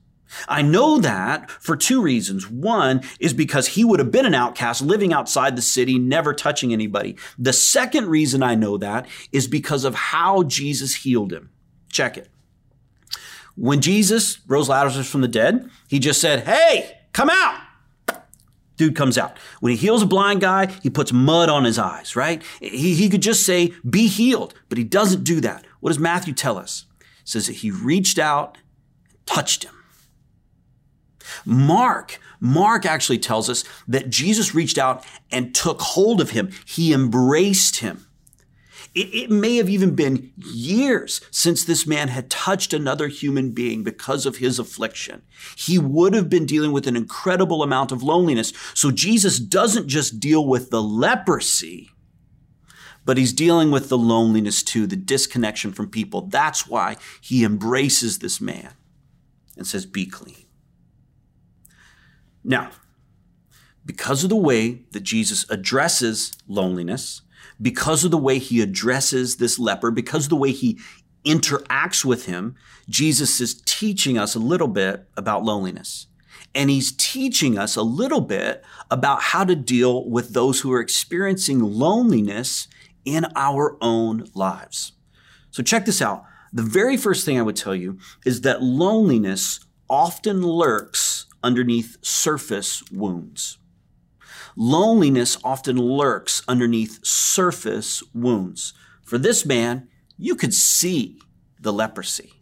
I 0.48 0.62
know 0.62 1.00
that 1.00 1.50
for 1.50 1.76
two 1.76 2.02
reasons. 2.02 2.48
One 2.50 3.02
is 3.20 3.34
because 3.34 3.70
he 3.70 3.84
would 3.84 4.00
have 4.00 4.12
been 4.12 4.26
an 4.26 4.36
outcast 4.36 4.84
living 4.84 5.12
outside 5.12 5.56
the 5.56 5.64
city, 5.64 5.98
never 5.98 6.34
touching 6.34 6.74
anybody. 6.74 7.18
The 7.40 7.54
second 7.54 8.08
reason 8.08 8.44
I 8.44 8.54
know 8.54 8.78
that 8.78 9.08
is 9.32 9.48
because 9.48 9.84
of 9.84 9.96
how 9.96 10.44
Jesus 10.44 10.94
healed 10.94 11.34
him. 11.34 11.50
Check 11.90 12.18
it. 12.18 12.30
When 13.58 13.82
Jesus 13.82 14.40
rose 14.48 14.70
Lazarus 14.70 15.10
from 15.10 15.22
the 15.22 15.28
dead, 15.28 15.70
he 15.88 15.98
just 15.98 16.22
said, 16.22 16.46
Hey, 16.48 17.00
come 17.12 17.30
out. 17.30 17.62
Dude 18.78 18.96
comes 18.96 19.18
out. 19.18 19.36
When 19.60 19.72
he 19.72 19.78
heals 19.78 20.04
a 20.04 20.06
blind 20.06 20.42
guy, 20.42 20.68
he 20.84 20.92
puts 20.92 21.12
mud 21.12 21.50
on 21.50 21.64
his 21.64 21.80
eyes, 21.80 22.16
right? 22.16 22.44
He, 22.60 22.94
he 22.94 23.10
could 23.10 23.24
just 23.24 23.44
say, 23.44 23.74
Be 23.88 24.08
healed, 24.08 24.54
but 24.70 24.78
he 24.78 24.84
doesn't 24.84 25.24
do 25.24 25.42
that. 25.42 25.66
What 25.80 25.90
does 25.90 26.00
Matthew 26.00 26.34
tell 26.34 26.58
us? 26.58 26.86
It 27.00 27.30
says 27.30 27.48
that 27.48 27.54
he 27.58 27.72
reached 27.72 28.20
out, 28.20 28.60
touched 29.26 29.64
him. 29.64 29.74
Mark, 31.44 32.20
Mark 32.40 32.86
actually 32.86 33.18
tells 33.18 33.50
us 33.50 33.64
that 33.88 34.10
Jesus 34.10 34.54
reached 34.54 34.78
out 34.78 35.04
and 35.32 35.56
took 35.56 35.82
hold 35.82 36.22
of 36.22 36.30
him. 36.30 36.52
He 36.66 36.94
embraced 36.94 37.78
him. 37.78 38.07
It, 38.98 39.14
it, 39.14 39.30
may 39.30 39.58
have 39.58 39.70
even 39.70 39.94
been 39.94 40.34
years 40.38 41.22
since 41.30 41.64
this 41.64 41.86
man 41.86 42.08
had 42.08 42.32
touched 42.32 42.74
another 42.74 43.10
human 43.10 43.52
being 43.52 43.84
because 43.84 44.26
of 44.26 44.38
his 44.38 44.58
affliction. 44.58 45.22
He 45.56 45.78
would 45.78 46.16
have 46.16 46.30
been 46.30 46.48
dealing 46.48 46.72
with 46.72 46.88
an 46.88 46.96
incredible 46.96 47.62
amount 47.62 47.92
of 47.92 48.02
loneliness. 48.02 48.52
So 48.74 48.90
Jesus 48.90 49.38
doesn't 49.38 49.88
just 49.88 50.20
deal 50.20 50.48
with 50.48 50.72
the 50.72 50.82
leprosy, 50.82 51.92
but 53.06 53.20
he's 53.20 53.34
dealing 53.34 53.70
with 53.70 53.90
the 53.90 54.00
loneliness 54.00 54.64
too, 54.64 54.88
the 54.88 54.96
disconnection 54.96 55.74
from 55.74 55.90
people. 55.90 56.22
That's 56.22 56.66
why 56.68 56.96
he 57.22 57.44
embraces 57.44 58.18
this 58.18 58.42
man 58.42 58.74
and 59.56 59.68
says, 59.68 59.86
Be 59.86 60.08
clean. 60.08 60.48
Now, 62.44 62.72
because 63.86 64.24
of 64.24 64.32
the 64.32 64.36
way 64.36 64.86
that 64.90 65.04
Jesus 65.04 65.48
addresses 65.52 66.32
loneliness, 66.48 67.22
because 67.62 68.04
of 68.04 68.12
the 68.12 68.18
way 68.18 68.40
he 68.40 68.62
addresses 68.62 69.38
this 69.38 69.58
leper, 69.58 69.92
because 69.92 70.26
of 70.26 70.30
the 70.30 70.36
way 70.36 70.52
he 70.52 70.80
interacts 71.26 72.06
with 72.06 72.26
him, 72.26 72.56
Jesus 72.90 73.42
is 73.42 73.62
teaching 73.66 74.18
us 74.18 74.36
a 74.36 74.40
little 74.40 74.68
bit 74.68 75.08
about 75.18 75.44
loneliness. 75.44 76.08
And 76.56 76.70
he's 76.70 76.92
teaching 76.92 77.58
us 77.58 77.76
a 77.76 77.82
little 77.82 78.22
bit 78.22 78.64
about 78.90 79.22
how 79.22 79.44
to 79.44 79.56
deal 79.56 80.10
with 80.10 80.34
those 80.34 80.62
who 80.62 80.72
are 80.72 80.80
experiencing 80.80 81.60
loneliness 81.60 82.68
in 83.06 83.26
our 83.36 83.78
own 83.82 84.26
lives. 84.34 84.94
So 85.52 85.64
check 85.64 85.86
this 85.86 86.02
out. 86.02 86.24
The 86.54 86.64
very 86.64 86.98
first 86.98 87.26
thing 87.26 87.38
I 87.38 87.44
would 87.44 87.56
tell 87.56 87.76
you 87.76 88.00
is 88.26 88.42
that 88.42 88.64
loneliness 88.64 89.60
often 89.90 90.42
lurks 90.42 91.26
underneath 91.44 91.98
surface 92.02 92.84
wounds. 92.92 93.58
Loneliness 94.60 95.38
often 95.44 95.78
lurks 95.78 96.42
underneath 96.48 97.06
surface 97.06 98.02
wounds. 98.12 98.74
For 99.04 99.20
this 99.20 99.46
man, 99.46 99.88
you 100.18 100.36
could 100.36 100.54
see 100.54 101.20
the 101.60 101.72
leprosy. 101.72 102.34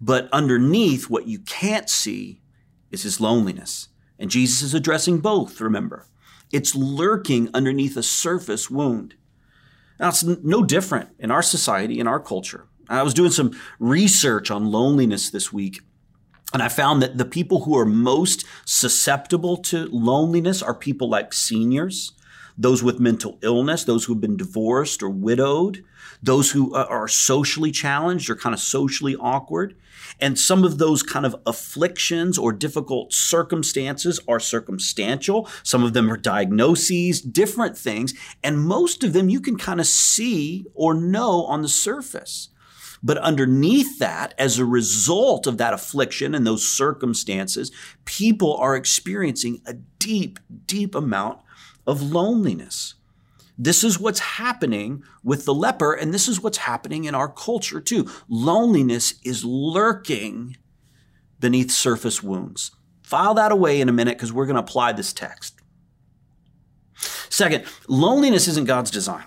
But 0.00 0.28
underneath 0.32 1.08
what 1.08 1.28
you 1.28 1.38
can't 1.38 1.88
see 1.88 2.42
is 2.90 3.04
his 3.04 3.20
loneliness. 3.20 3.88
And 4.18 4.30
Jesus 4.30 4.62
is 4.62 4.74
addressing 4.74 5.20
both, 5.20 5.60
remember. 5.60 6.08
It's 6.52 6.74
lurking 6.74 7.50
underneath 7.54 7.96
a 7.96 8.02
surface 8.02 8.68
wound. 8.68 9.14
Now, 10.00 10.08
it's 10.08 10.24
no 10.24 10.64
different 10.64 11.10
in 11.20 11.30
our 11.30 11.42
society, 11.42 12.00
in 12.00 12.08
our 12.08 12.18
culture. 12.18 12.66
I 12.88 13.04
was 13.04 13.14
doing 13.14 13.30
some 13.30 13.56
research 13.78 14.50
on 14.50 14.72
loneliness 14.72 15.30
this 15.30 15.52
week, 15.52 15.82
and 16.52 16.62
I 16.62 16.68
found 16.68 17.02
that 17.02 17.18
the 17.18 17.24
people 17.24 17.64
who 17.64 17.76
are 17.76 17.84
most 17.84 18.44
susceptible 18.64 19.58
to 19.58 19.86
loneliness 19.86 20.62
are 20.62 20.74
people 20.74 21.08
like 21.08 21.34
seniors, 21.34 22.12
those 22.56 22.82
with 22.82 22.98
mental 22.98 23.38
illness, 23.42 23.84
those 23.84 24.04
who 24.04 24.14
have 24.14 24.20
been 24.20 24.36
divorced 24.36 25.02
or 25.02 25.10
widowed, 25.10 25.84
those 26.22 26.50
who 26.52 26.74
uh, 26.74 26.86
are 26.88 27.06
socially 27.06 27.70
challenged 27.70 28.30
or 28.30 28.34
kind 28.34 28.54
of 28.54 28.60
socially 28.60 29.14
awkward. 29.16 29.76
And 30.20 30.38
some 30.38 30.64
of 30.64 30.78
those 30.78 31.02
kind 31.02 31.26
of 31.26 31.36
afflictions 31.46 32.38
or 32.38 32.52
difficult 32.52 33.12
circumstances 33.12 34.18
are 34.26 34.40
circumstantial. 34.40 35.48
Some 35.62 35.84
of 35.84 35.92
them 35.92 36.10
are 36.10 36.16
diagnoses, 36.16 37.20
different 37.20 37.76
things. 37.76 38.14
And 38.42 38.58
most 38.58 39.04
of 39.04 39.12
them 39.12 39.28
you 39.28 39.40
can 39.40 39.58
kind 39.58 39.80
of 39.80 39.86
see 39.86 40.64
or 40.74 40.94
know 40.94 41.44
on 41.44 41.62
the 41.62 41.68
surface. 41.68 42.48
But 43.02 43.18
underneath 43.18 43.98
that, 43.98 44.34
as 44.38 44.58
a 44.58 44.64
result 44.64 45.46
of 45.46 45.58
that 45.58 45.74
affliction 45.74 46.34
and 46.34 46.46
those 46.46 46.66
circumstances, 46.66 47.70
people 48.04 48.56
are 48.56 48.76
experiencing 48.76 49.60
a 49.66 49.74
deep, 49.98 50.38
deep 50.66 50.94
amount 50.94 51.40
of 51.86 52.02
loneliness. 52.02 52.94
This 53.56 53.82
is 53.82 53.98
what's 53.98 54.20
happening 54.20 55.02
with 55.24 55.44
the 55.44 55.54
leper, 55.54 55.92
and 55.92 56.14
this 56.14 56.28
is 56.28 56.40
what's 56.40 56.58
happening 56.58 57.04
in 57.04 57.14
our 57.14 57.28
culture 57.28 57.80
too. 57.80 58.08
Loneliness 58.28 59.14
is 59.24 59.44
lurking 59.44 60.56
beneath 61.40 61.70
surface 61.70 62.22
wounds. 62.22 62.70
File 63.02 63.34
that 63.34 63.52
away 63.52 63.80
in 63.80 63.88
a 63.88 63.92
minute 63.92 64.16
because 64.16 64.32
we're 64.32 64.46
going 64.46 64.56
to 64.56 64.62
apply 64.62 64.92
this 64.92 65.12
text. 65.12 65.54
Second, 67.30 67.64
loneliness 67.88 68.48
isn't 68.48 68.66
God's 68.66 68.90
design. 68.90 69.24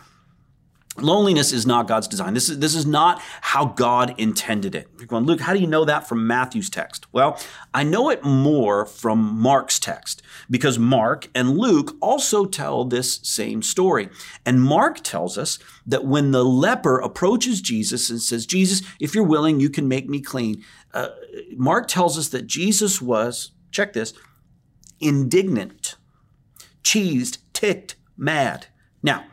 Loneliness 0.97 1.53
is 1.53 1.65
not 1.65 1.87
God's 1.87 2.09
design. 2.09 2.33
This 2.33 2.49
is, 2.49 2.59
this 2.59 2.75
is 2.75 2.85
not 2.85 3.21
how 3.39 3.65
God 3.65 4.13
intended 4.17 4.75
it. 4.75 4.89
You're 4.97 5.07
going, 5.07 5.25
Luke, 5.25 5.39
how 5.39 5.53
do 5.53 5.59
you 5.59 5.67
know 5.67 5.85
that 5.85 6.05
from 6.05 6.27
Matthew's 6.27 6.69
text? 6.69 7.07
Well, 7.13 7.39
I 7.73 7.83
know 7.83 8.09
it 8.09 8.25
more 8.25 8.85
from 8.85 9.19
Mark's 9.19 9.79
text 9.79 10.21
because 10.49 10.77
Mark 10.77 11.29
and 11.33 11.57
Luke 11.57 11.95
also 12.01 12.45
tell 12.45 12.83
this 12.83 13.21
same 13.23 13.61
story. 13.61 14.09
And 14.45 14.61
Mark 14.61 14.99
tells 15.01 15.37
us 15.37 15.59
that 15.85 16.03
when 16.03 16.31
the 16.31 16.43
leper 16.43 16.99
approaches 16.99 17.61
Jesus 17.61 18.09
and 18.09 18.21
says, 18.21 18.45
Jesus, 18.45 18.81
if 18.99 19.15
you're 19.15 19.23
willing, 19.23 19.61
you 19.61 19.69
can 19.69 19.87
make 19.87 20.09
me 20.09 20.19
clean. 20.19 20.61
Uh, 20.93 21.09
Mark 21.55 21.87
tells 21.87 22.17
us 22.17 22.27
that 22.29 22.47
Jesus 22.47 23.01
was, 23.01 23.51
check 23.71 23.93
this, 23.93 24.13
indignant, 24.99 25.95
cheesed, 26.83 27.37
ticked, 27.53 27.95
mad. 28.17 28.67
Now, 29.01 29.23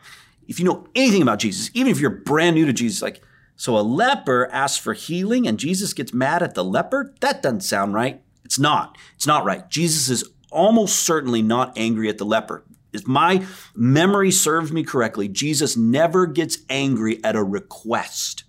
if 0.49 0.59
you 0.59 0.65
know 0.65 0.87
anything 0.95 1.21
about 1.21 1.39
Jesus, 1.39 1.69
even 1.73 1.91
if 1.91 2.01
you're 2.01 2.09
brand 2.09 2.55
new 2.55 2.65
to 2.65 2.73
Jesus, 2.73 3.01
like, 3.01 3.23
so 3.55 3.77
a 3.77 3.81
leper 3.81 4.49
asks 4.51 4.79
for 4.79 4.93
healing 4.93 5.47
and 5.47 5.59
Jesus 5.59 5.93
gets 5.93 6.13
mad 6.13 6.41
at 6.41 6.55
the 6.55 6.63
leper? 6.63 7.13
That 7.21 7.43
doesn't 7.43 7.61
sound 7.61 7.93
right. 7.93 8.21
It's 8.43 8.57
not. 8.57 8.97
It's 9.15 9.27
not 9.27 9.45
right. 9.45 9.69
Jesus 9.69 10.09
is 10.09 10.27
almost 10.51 10.97
certainly 11.05 11.43
not 11.43 11.77
angry 11.77 12.09
at 12.09 12.17
the 12.17 12.25
leper. 12.25 12.65
If 12.91 13.07
my 13.07 13.45
memory 13.75 14.31
serves 14.31 14.71
me 14.71 14.83
correctly, 14.83 15.27
Jesus 15.27 15.77
never 15.77 16.25
gets 16.25 16.57
angry 16.67 17.23
at 17.23 17.35
a 17.35 17.43
request, 17.43 18.45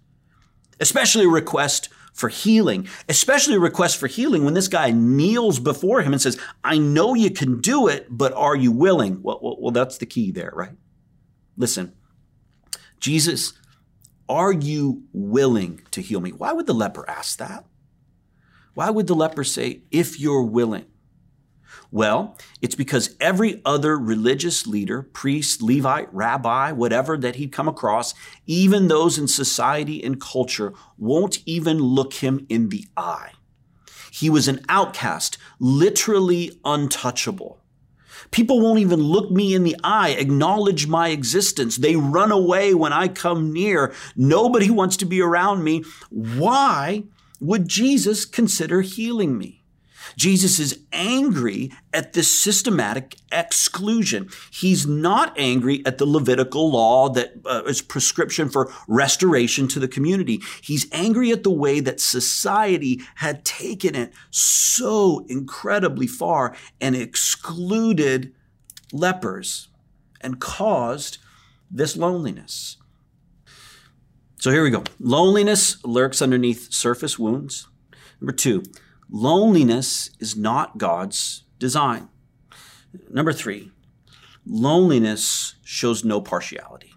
especially 0.80 1.26
a 1.26 1.28
request 1.28 1.90
for 2.14 2.30
healing, 2.30 2.88
especially 3.10 3.56
a 3.56 3.60
request 3.60 3.98
for 3.98 4.06
healing 4.06 4.46
when 4.46 4.54
this 4.54 4.68
guy 4.68 4.90
kneels 4.90 5.58
before 5.58 6.00
him 6.00 6.12
and 6.14 6.22
says, 6.22 6.40
I 6.64 6.78
know 6.78 7.12
you 7.14 7.30
can 7.30 7.60
do 7.60 7.88
it, 7.88 8.06
but 8.08 8.32
are 8.32 8.56
you 8.56 8.72
willing? 8.72 9.22
Well, 9.22 9.38
well, 9.42 9.56
well 9.60 9.70
that's 9.70 9.98
the 9.98 10.06
key 10.06 10.30
there, 10.30 10.52
right? 10.54 10.72
Listen, 11.60 11.92
Jesus, 13.00 13.52
are 14.30 14.50
you 14.50 15.02
willing 15.12 15.82
to 15.90 16.00
heal 16.00 16.22
me? 16.22 16.30
Why 16.30 16.54
would 16.54 16.66
the 16.66 16.72
leper 16.72 17.08
ask 17.08 17.36
that? 17.36 17.66
Why 18.72 18.88
would 18.88 19.06
the 19.06 19.14
leper 19.14 19.44
say, 19.44 19.82
if 19.90 20.18
you're 20.18 20.42
willing? 20.42 20.86
Well, 21.90 22.38
it's 22.62 22.74
because 22.74 23.14
every 23.20 23.60
other 23.66 23.98
religious 23.98 24.66
leader, 24.66 25.02
priest, 25.02 25.60
Levite, 25.60 26.08
rabbi, 26.14 26.72
whatever 26.72 27.18
that 27.18 27.36
he'd 27.36 27.52
come 27.52 27.68
across, 27.68 28.14
even 28.46 28.88
those 28.88 29.18
in 29.18 29.28
society 29.28 30.02
and 30.02 30.18
culture, 30.18 30.72
won't 30.96 31.40
even 31.44 31.78
look 31.78 32.14
him 32.14 32.46
in 32.48 32.70
the 32.70 32.86
eye. 32.96 33.32
He 34.10 34.30
was 34.30 34.48
an 34.48 34.64
outcast, 34.70 35.36
literally 35.58 36.58
untouchable. 36.64 37.59
People 38.30 38.60
won't 38.60 38.78
even 38.78 39.00
look 39.00 39.30
me 39.30 39.54
in 39.54 39.64
the 39.64 39.76
eye, 39.82 40.10
acknowledge 40.10 40.86
my 40.86 41.08
existence. 41.08 41.76
They 41.76 41.96
run 41.96 42.30
away 42.30 42.74
when 42.74 42.92
I 42.92 43.08
come 43.08 43.52
near. 43.52 43.92
Nobody 44.14 44.70
wants 44.70 44.96
to 44.98 45.04
be 45.04 45.20
around 45.20 45.64
me. 45.64 45.84
Why 46.10 47.04
would 47.40 47.66
Jesus 47.66 48.24
consider 48.24 48.82
healing 48.82 49.36
me? 49.36 49.59
Jesus 50.20 50.58
is 50.58 50.78
angry 50.92 51.72
at 51.94 52.12
this 52.12 52.30
systematic 52.30 53.16
exclusion. 53.32 54.28
He's 54.50 54.86
not 54.86 55.32
angry 55.38 55.82
at 55.86 55.96
the 55.96 56.04
Levitical 56.04 56.70
law 56.70 57.08
that 57.08 57.32
uh, 57.46 57.62
is 57.64 57.80
prescription 57.80 58.50
for 58.50 58.70
restoration 58.86 59.66
to 59.68 59.80
the 59.80 59.88
community. 59.88 60.42
He's 60.60 60.86
angry 60.92 61.32
at 61.32 61.42
the 61.42 61.50
way 61.50 61.80
that 61.80 62.00
society 62.00 63.00
had 63.14 63.46
taken 63.46 63.94
it 63.94 64.12
so 64.28 65.24
incredibly 65.26 66.06
far 66.06 66.54
and 66.82 66.94
excluded 66.94 68.34
lepers 68.92 69.68
and 70.20 70.38
caused 70.38 71.16
this 71.70 71.96
loneliness. 71.96 72.76
So 74.38 74.50
here 74.50 74.64
we 74.64 74.68
go. 74.68 74.84
Loneliness 74.98 75.82
lurks 75.82 76.20
underneath 76.20 76.74
surface 76.74 77.18
wounds. 77.18 77.68
Number 78.20 78.32
two, 78.32 78.62
Loneliness 79.12 80.10
is 80.20 80.36
not 80.36 80.78
God's 80.78 81.44
design. 81.58 82.08
Number 83.10 83.32
three, 83.32 83.72
loneliness 84.46 85.56
shows 85.64 86.04
no 86.04 86.20
partiality. 86.20 86.92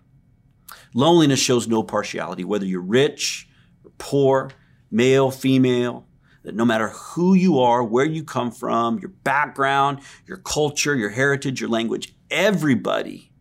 Loneliness 0.94 1.40
shows 1.40 1.68
no 1.68 1.82
partiality, 1.82 2.44
whether 2.44 2.66
you're 2.66 2.82
rich 2.82 3.48
or 3.84 3.92
poor, 3.98 4.52
male, 4.92 5.32
female, 5.32 6.06
that 6.44 6.54
no 6.54 6.66
matter 6.66 6.90
who 6.90 7.34
you 7.34 7.60
are, 7.60 7.84
where 7.84 8.06
you 8.06 8.24
come 8.24 8.52
from, 8.52 9.00
your 9.00 9.10
background, 9.10 10.00
your 10.28 10.38
culture, 10.38 10.96
your 10.96 11.10
heritage, 11.10 11.60
your 11.60 11.70
language, 11.70 12.14
everybody 12.30 13.32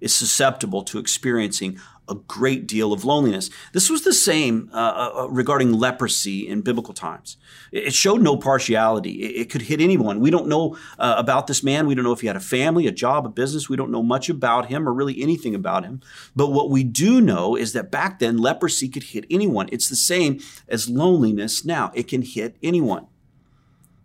is 0.00 0.12
susceptible 0.12 0.82
to 0.82 0.98
experiencing 0.98 1.78
a 2.10 2.14
great 2.14 2.66
deal 2.66 2.92
of 2.92 3.04
loneliness. 3.04 3.48
This 3.72 3.88
was 3.88 4.02
the 4.02 4.12
same 4.12 4.68
uh, 4.72 4.76
uh, 4.76 5.12
uh, 5.22 5.28
regarding 5.28 5.72
leprosy 5.72 6.46
in 6.48 6.60
biblical 6.62 6.92
times. 6.92 7.36
It 7.72 7.94
showed 7.94 8.20
no 8.20 8.36
partiality. 8.36 9.22
It, 9.22 9.42
it 9.42 9.50
could 9.50 9.62
hit 9.62 9.80
anyone. 9.80 10.20
We 10.20 10.30
don't 10.30 10.48
know 10.48 10.76
uh, 10.98 11.14
about 11.16 11.46
this 11.46 11.62
man. 11.62 11.86
We 11.86 11.94
don't 11.94 12.04
know 12.04 12.12
if 12.12 12.20
he 12.20 12.26
had 12.26 12.36
a 12.36 12.40
family, 12.40 12.86
a 12.86 12.92
job, 12.92 13.24
a 13.24 13.28
business. 13.28 13.68
We 13.68 13.76
don't 13.76 13.90
know 13.90 14.02
much 14.02 14.28
about 14.28 14.66
him 14.66 14.88
or 14.88 14.92
really 14.92 15.22
anything 15.22 15.54
about 15.54 15.84
him. 15.84 16.00
But 16.34 16.48
what 16.48 16.68
we 16.68 16.84
do 16.84 17.20
know 17.20 17.56
is 17.56 17.72
that 17.72 17.90
back 17.90 18.18
then, 18.18 18.38
leprosy 18.38 18.88
could 18.88 19.04
hit 19.04 19.24
anyone. 19.30 19.68
It's 19.70 19.88
the 19.88 19.96
same 19.96 20.40
as 20.68 20.90
loneliness 20.90 21.64
now. 21.64 21.92
It 21.94 22.08
can 22.08 22.22
hit 22.22 22.56
anyone. 22.62 23.06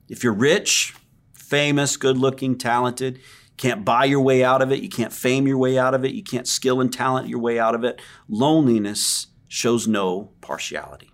If 0.08 0.24
you're 0.24 0.34
rich, 0.34 0.94
famous, 1.34 1.98
good 1.98 2.18
looking, 2.18 2.58
talented, 2.58 3.20
can't 3.58 3.86
buy 3.86 4.06
your 4.06 4.22
way 4.22 4.44
out 4.44 4.62
of 4.62 4.72
it. 4.72 4.82
You 4.82 4.90
can't 4.90 5.14
fame 5.14 5.48
your 5.48 5.58
way 5.58 5.78
out 5.78 5.94
of 5.94 6.04
it. 6.04 6.14
You 6.14 6.24
can't 6.24 6.48
skill 6.48 6.82
and 6.82 6.92
talent 6.92 7.30
your 7.30 7.40
way 7.40 7.60
out 7.60 7.76
of 7.76 7.84
it. 7.84 8.02
Loneliness 8.28 9.28
shows 9.48 9.88
no 9.88 10.32
partiality. 10.42 11.12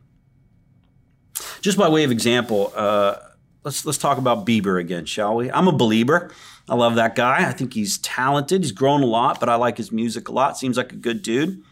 Just 1.61 1.77
by 1.77 1.87
way 1.87 2.03
of 2.03 2.11
example, 2.11 2.73
uh, 2.75 3.17
let's 3.63 3.85
let's 3.85 3.97
talk 3.97 4.17
about 4.17 4.45
Bieber 4.45 4.79
again, 4.79 5.05
shall 5.05 5.35
we? 5.35 5.51
I'm 5.51 5.67
a 5.67 5.73
Belieber. 5.73 6.31
I 6.69 6.75
love 6.75 6.95
that 6.95 7.15
guy. 7.15 7.47
I 7.47 7.51
think 7.51 7.73
he's 7.73 7.97
talented. 7.99 8.63
He's 8.63 8.71
grown 8.71 9.03
a 9.03 9.07
lot, 9.07 9.39
but 9.39 9.49
I 9.49 9.55
like 9.55 9.77
his 9.77 9.91
music 9.91 10.29
a 10.29 10.31
lot. 10.31 10.57
Seems 10.57 10.77
like 10.77 10.91
a 10.91 10.95
good 10.95 11.21
dude. 11.21 11.63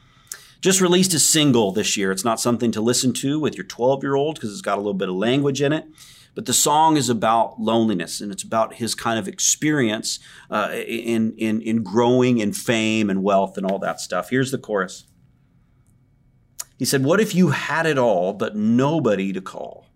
Just 0.62 0.82
released 0.82 1.14
a 1.14 1.20
single 1.20 1.72
this 1.72 1.96
year. 1.96 2.12
It's 2.12 2.26
not 2.26 2.40
something 2.40 2.72
to 2.74 2.82
listen 2.82 3.14
to 3.14 3.40
with 3.40 3.56
your 3.56 3.66
12 3.66 4.04
year 4.04 4.16
old 4.16 4.36
because 4.36 4.52
it's 4.52 4.62
got 4.62 4.76
a 4.76 4.82
little 4.82 4.94
bit 4.94 5.10
of 5.10 5.16
language 5.16 5.62
in 5.62 5.72
it. 5.72 5.86
But 6.40 6.46
the 6.46 6.54
song 6.54 6.96
is 6.96 7.10
about 7.10 7.60
loneliness 7.60 8.22
and 8.22 8.32
it's 8.32 8.44
about 8.44 8.76
his 8.76 8.96
kind 8.96 9.20
of 9.20 9.28
experience 9.28 10.20
uh, 10.50 10.70
in, 10.72 11.34
in, 11.38 11.62
in 11.62 11.84
growing 11.84 12.38
in 12.38 12.54
fame 12.54 13.10
and 13.10 13.22
wealth 13.22 13.58
and 13.58 13.66
all 13.66 13.78
that 13.80 14.00
stuff. 14.00 14.30
Here's 14.30 14.50
the 14.50 14.58
chorus. 14.58 15.06
He 16.78 16.86
said, 16.86 17.04
What 17.04 17.20
if 17.20 17.36
you 17.36 17.50
had 17.50 17.86
it 17.86 17.98
all, 17.98 18.32
but 18.32 18.56
nobody 18.56 19.34
to 19.34 19.42
call? 19.42 19.88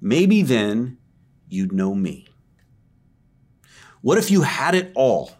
Maybe 0.00 0.40
then 0.40 0.96
you'd 1.46 1.72
know 1.72 1.94
me. 1.94 2.28
What 4.00 4.16
if 4.16 4.30
you 4.30 4.40
had 4.40 4.74
it 4.74 4.92
all 4.94 5.32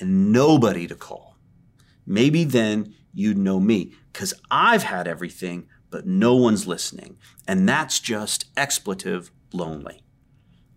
and 0.00 0.32
nobody 0.32 0.88
to 0.88 0.96
call? 0.96 1.36
Maybe 2.04 2.42
then 2.42 2.92
you'd 3.12 3.38
know 3.38 3.60
me 3.60 3.92
because 4.12 4.34
I've 4.50 4.82
had 4.82 5.06
everything, 5.06 5.68
but 5.94 6.08
no 6.08 6.34
one's 6.34 6.66
listening. 6.66 7.16
And 7.46 7.68
that's 7.68 8.00
just 8.00 8.46
expletive 8.56 9.30
lonely. 9.52 10.02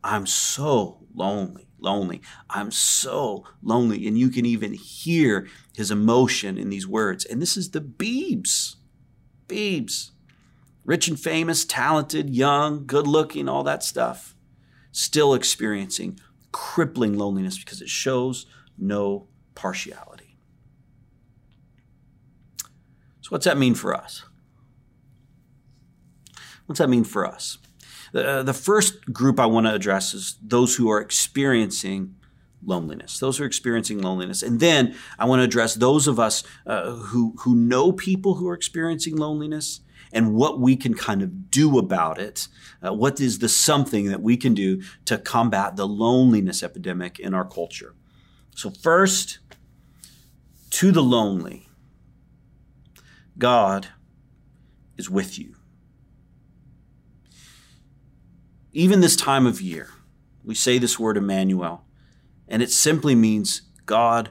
I'm 0.03 0.27
so 0.27 1.07
lonely, 1.11 1.67
lonely. 1.79 2.21
I'm 2.51 2.69
so 2.69 3.43
lonely. 3.63 4.07
And 4.07 4.15
you 4.15 4.29
can 4.29 4.45
even 4.45 4.73
hear 4.73 5.47
his 5.75 5.89
emotion 5.89 6.59
in 6.59 6.69
these 6.69 6.87
words. 6.87 7.25
And 7.25 7.41
this 7.41 7.57
is 7.57 7.71
the 7.71 7.81
Beebs. 7.81 8.75
Beebs. 9.47 10.11
Rich 10.85 11.07
and 11.07 11.19
famous, 11.19 11.65
talented, 11.65 12.29
young, 12.29 12.85
good 12.85 13.07
looking, 13.07 13.49
all 13.49 13.63
that 13.63 13.81
stuff. 13.81 14.35
Still 14.91 15.33
experiencing 15.33 16.19
crippling 16.51 17.17
loneliness 17.17 17.57
because 17.57 17.81
it 17.81 17.89
shows 17.89 18.45
no 18.77 19.29
partiality. 19.55 20.37
So, 23.21 23.29
what's 23.29 23.45
that 23.45 23.57
mean 23.57 23.73
for 23.73 23.95
us? 23.95 24.26
What's 26.67 26.79
that 26.79 26.89
mean 26.89 27.03
for 27.03 27.25
us? 27.25 27.57
Uh, 28.13 28.43
the 28.43 28.53
first 28.53 29.11
group 29.11 29.39
I 29.39 29.45
want 29.45 29.65
to 29.65 29.73
address 29.73 30.13
is 30.13 30.37
those 30.41 30.75
who 30.75 30.89
are 30.89 31.01
experiencing 31.01 32.15
loneliness. 32.63 33.19
Those 33.19 33.37
who 33.37 33.43
are 33.43 33.47
experiencing 33.47 34.01
loneliness. 34.01 34.43
And 34.43 34.59
then 34.59 34.95
I 35.17 35.25
want 35.25 35.39
to 35.39 35.43
address 35.43 35.75
those 35.75 36.07
of 36.07 36.19
us 36.19 36.43
uh, 36.65 36.91
who, 36.91 37.33
who 37.39 37.55
know 37.55 37.91
people 37.91 38.35
who 38.35 38.47
are 38.47 38.53
experiencing 38.53 39.15
loneliness 39.15 39.81
and 40.11 40.33
what 40.33 40.59
we 40.59 40.75
can 40.75 40.93
kind 40.93 41.21
of 41.21 41.51
do 41.51 41.77
about 41.77 42.19
it. 42.19 42.47
Uh, 42.85 42.93
what 42.93 43.19
is 43.19 43.39
the 43.39 43.49
something 43.49 44.07
that 44.07 44.21
we 44.21 44.37
can 44.37 44.53
do 44.53 44.81
to 45.05 45.17
combat 45.17 45.75
the 45.75 45.87
loneliness 45.87 46.63
epidemic 46.63 47.19
in 47.19 47.33
our 47.33 47.45
culture? 47.45 47.93
So, 48.55 48.69
first, 48.69 49.39
to 50.71 50.91
the 50.91 51.03
lonely, 51.03 51.67
God 53.37 53.89
is 54.97 55.09
with 55.09 55.37
you. 55.37 55.56
Even 58.77 58.99
this 58.99 59.15
time 59.15 59.47
of 59.47 59.59
year, 59.59 59.89
we 60.43 60.53
say 60.53 60.77
this 60.77 60.99
word 60.99 61.17
Emmanuel, 61.17 61.83
and 62.47 62.61
it 62.61 62.69
simply 62.69 63.15
means 63.15 63.63
God 63.87 64.29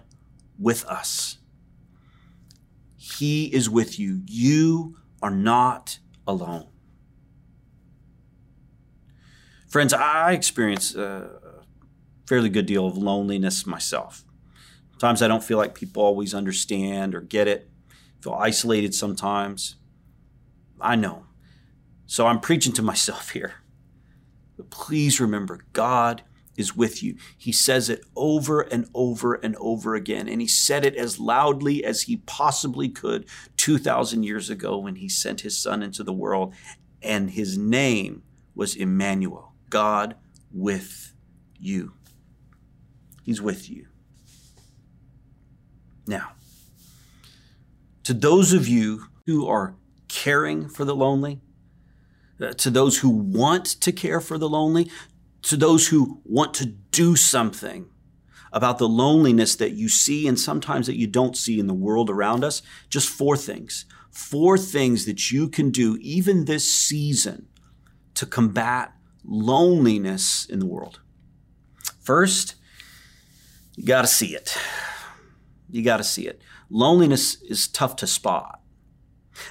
with 0.56 0.84
us. 0.84 1.38
He 2.96 3.46
is 3.46 3.68
with 3.68 3.98
you. 3.98 4.22
You 4.24 4.98
are 5.20 5.32
not 5.32 5.98
alone. 6.28 6.68
Friends, 9.66 9.92
I 9.92 10.30
experience 10.30 10.94
a 10.94 11.40
fairly 12.28 12.48
good 12.48 12.66
deal 12.66 12.86
of 12.86 12.96
loneliness 12.96 13.66
myself. 13.66 14.24
Sometimes 14.92 15.22
I 15.22 15.26
don't 15.26 15.42
feel 15.42 15.58
like 15.58 15.74
people 15.74 16.04
always 16.04 16.34
understand 16.34 17.16
or 17.16 17.20
get 17.20 17.48
it. 17.48 17.68
I 17.90 18.22
feel 18.22 18.34
isolated 18.34 18.94
sometimes. 18.94 19.74
I 20.80 20.94
know. 20.94 21.26
So 22.06 22.28
I'm 22.28 22.38
preaching 22.38 22.72
to 22.74 22.82
myself 22.82 23.30
here. 23.32 23.54
But 24.56 24.70
please 24.70 25.20
remember, 25.20 25.60
God 25.72 26.22
is 26.56 26.74
with 26.74 27.02
you. 27.02 27.16
He 27.36 27.52
says 27.52 27.90
it 27.90 28.04
over 28.16 28.62
and 28.62 28.88
over 28.94 29.34
and 29.34 29.54
over 29.56 29.94
again. 29.94 30.28
And 30.28 30.40
he 30.40 30.46
said 30.46 30.84
it 30.84 30.96
as 30.96 31.20
loudly 31.20 31.84
as 31.84 32.02
he 32.02 32.18
possibly 32.18 32.88
could 32.88 33.26
2,000 33.56 34.22
years 34.22 34.48
ago 34.48 34.78
when 34.78 34.96
he 34.96 35.08
sent 35.08 35.42
his 35.42 35.58
son 35.58 35.82
into 35.82 36.02
the 36.02 36.12
world. 36.12 36.54
And 37.02 37.30
his 37.30 37.58
name 37.58 38.22
was 38.54 38.74
Emmanuel, 38.74 39.52
God 39.68 40.16
with 40.50 41.12
you. 41.58 41.92
He's 43.22 43.42
with 43.42 43.68
you. 43.68 43.88
Now, 46.06 46.32
to 48.04 48.14
those 48.14 48.52
of 48.52 48.68
you 48.68 49.06
who 49.26 49.46
are 49.48 49.74
caring 50.08 50.68
for 50.68 50.84
the 50.84 50.94
lonely, 50.94 51.40
Uh, 52.40 52.52
to 52.52 52.70
those 52.70 52.98
who 52.98 53.08
want 53.08 53.64
to 53.64 53.92
care 53.92 54.20
for 54.20 54.36
the 54.36 54.48
lonely, 54.48 54.90
to 55.42 55.56
those 55.56 55.88
who 55.88 56.20
want 56.24 56.52
to 56.54 56.66
do 56.66 57.16
something 57.16 57.88
about 58.52 58.78
the 58.78 58.88
loneliness 58.88 59.56
that 59.56 59.72
you 59.72 59.88
see 59.88 60.26
and 60.26 60.38
sometimes 60.38 60.86
that 60.86 60.96
you 60.96 61.06
don't 61.06 61.36
see 61.36 61.58
in 61.58 61.66
the 61.66 61.74
world 61.74 62.10
around 62.10 62.44
us, 62.44 62.62
just 62.88 63.08
four 63.08 63.36
things. 63.36 63.84
Four 64.10 64.56
things 64.56 65.04
that 65.04 65.30
you 65.30 65.48
can 65.48 65.70
do 65.70 65.98
even 66.00 66.46
this 66.46 66.70
season 66.70 67.48
to 68.14 68.24
combat 68.24 68.92
loneliness 69.24 70.46
in 70.46 70.58
the 70.58 70.66
world. 70.66 71.00
First, 72.00 72.54
you 73.76 73.84
got 73.84 74.02
to 74.02 74.08
see 74.08 74.34
it. 74.34 74.56
You 75.70 75.82
got 75.82 75.98
to 75.98 76.04
see 76.04 76.26
it. 76.26 76.40
Loneliness 76.70 77.42
is 77.42 77.68
tough 77.68 77.96
to 77.96 78.06
spot. 78.06 78.60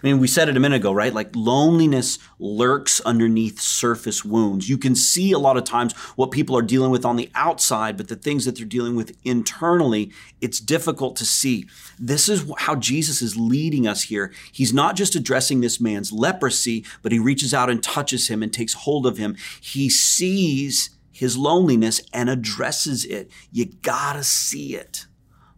I 0.02 0.08
mean, 0.08 0.20
we 0.20 0.28
said 0.28 0.50
it 0.50 0.58
a 0.58 0.60
minute 0.60 0.78
ago, 0.78 0.92
right? 0.92 1.14
Like 1.14 1.36
loneliness 1.36 2.20
lurks 2.40 3.02
underneath 3.02 3.60
surface 3.60 4.26
wounds. 4.26 4.70
You 4.70 4.78
can 4.78 4.96
see 4.96 5.32
a 5.32 5.40
lot 5.40 5.58
of 5.58 5.64
times 5.64 5.94
what 6.16 6.32
people 6.32 6.58
are 6.58 6.62
dealing 6.62 6.92
with 6.92 7.06
on 7.06 7.16
the 7.16 7.30
outside, 7.36 7.98
but 7.98 8.08
the 8.08 8.16
things 8.16 8.46
that 8.46 8.56
they're 8.56 8.66
dealing 8.66 8.96
with 8.96 9.18
internally, 9.24 10.12
it's 10.42 10.60
difficult 10.60 11.16
to 11.18 11.26
see. 11.26 11.68
This 12.00 12.30
is 12.30 12.52
how 12.58 12.76
Jesus 12.76 13.22
is 13.22 13.38
leading 13.38 13.88
us 13.88 14.04
here. 14.04 14.34
He's 14.52 14.74
not 14.74 14.96
just 14.96 15.16
addressing 15.16 15.62
this 15.62 15.80
man's 15.80 16.12
leprosy, 16.12 16.86
but 17.02 17.12
he 17.12 17.20
reaches 17.20 17.54
out 17.54 17.70
and 17.70 17.82
touches 17.82 18.28
him 18.28 18.44
and 18.44 18.52
takes 18.52 18.74
hold 18.74 19.06
of 19.06 19.18
him. 19.18 19.36
He 19.62 19.90
sees 19.90 20.90
his 21.12 21.38
loneliness 21.38 22.02
and 22.14 22.30
addresses 22.30 23.06
it. 23.06 23.32
You 23.52 23.66
gotta 23.66 24.24
see 24.24 24.76
it. 24.76 25.08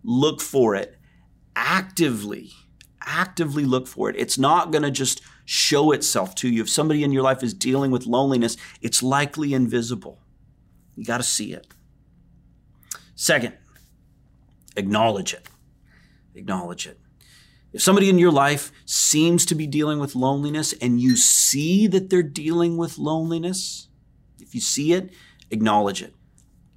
Look 0.04 0.42
for 0.42 0.76
it 0.76 0.98
actively 1.58 2.52
actively 3.08 3.66
look 3.66 3.88
for 3.88 4.10
it. 4.10 4.16
It's 4.18 4.38
not 4.38 4.72
going 4.72 4.84
to 4.84 4.92
just 4.92 5.22
show 5.46 5.92
itself 5.92 6.36
to 6.36 6.50
you. 6.50 6.62
If 6.62 6.70
somebody 6.70 7.04
in 7.04 7.12
your 7.12 7.24
life 7.24 7.42
is 7.42 7.54
dealing 7.54 7.90
with 7.90 8.06
loneliness, 8.06 8.58
it's 8.82 9.02
likely 9.02 9.54
invisible. 9.54 10.20
You 10.96 11.06
got 11.06 11.18
to 11.18 11.24
see 11.24 11.54
it. 11.54 11.66
Second, 13.16 13.54
acknowledge 14.76 15.34
it. 15.34 15.48
Acknowledge 16.36 16.86
it. 16.86 17.00
If 17.74 17.82
somebody 17.82 18.10
in 18.10 18.20
your 18.20 18.32
life 18.32 18.72
seems 18.86 19.46
to 19.48 19.56
be 19.56 19.68
dealing 19.68 20.00
with 20.00 20.16
loneliness 20.16 20.74
and 20.74 21.00
you 21.00 21.16
see 21.16 21.88
that 21.88 22.10
they're 22.10 22.24
dealing 22.24 22.78
with 22.78 22.98
loneliness, 22.98 23.88
if 24.40 24.54
you 24.54 24.62
see 24.62 24.94
it, 24.94 25.12
acknowledge 25.50 26.02
it. 26.02 26.14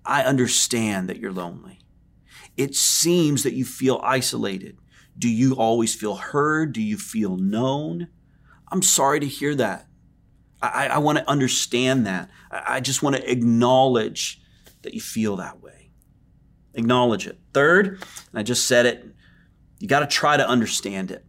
I 0.05 0.23
understand 0.23 1.09
that 1.09 1.19
you're 1.19 1.33
lonely. 1.33 1.79
It 2.57 2.75
seems 2.75 3.43
that 3.43 3.55
you 3.55 3.65
feel 3.65 4.01
isolated. 4.03 4.77
Do 5.21 5.29
you 5.29 5.55
always 5.55 5.95
feel 5.95 6.17
heard? 6.17 6.73
Do 6.73 6.81
you 6.81 6.97
feel 6.97 7.37
known? 7.37 8.09
I'm 8.73 8.81
sorry 8.81 9.21
to 9.21 9.27
hear 9.27 9.55
that. 9.57 9.87
I, 10.63 10.89
I 10.89 10.99
want 10.99 11.19
to 11.19 11.29
understand 11.29 12.07
that. 12.07 12.31
I, 12.51 12.77
I 12.77 12.81
just 12.81 13.03
want 13.03 13.17
to 13.17 13.31
acknowledge 13.31 14.41
that 14.81 14.95
you 14.95 15.01
feel 15.01 15.37
that 15.37 15.63
way. 15.63 15.91
Acknowledge 16.73 17.27
it. 17.27 17.39
Third, 17.53 18.03
and 18.31 18.39
I 18.41 18.43
just 18.43 18.67
said 18.67 18.87
it, 18.87 19.15
you 19.79 19.89
got 19.89 20.01
to 20.01 20.07
try 20.07 20.39
to 20.39 20.49
understand 20.49 21.11
it. 21.11 21.27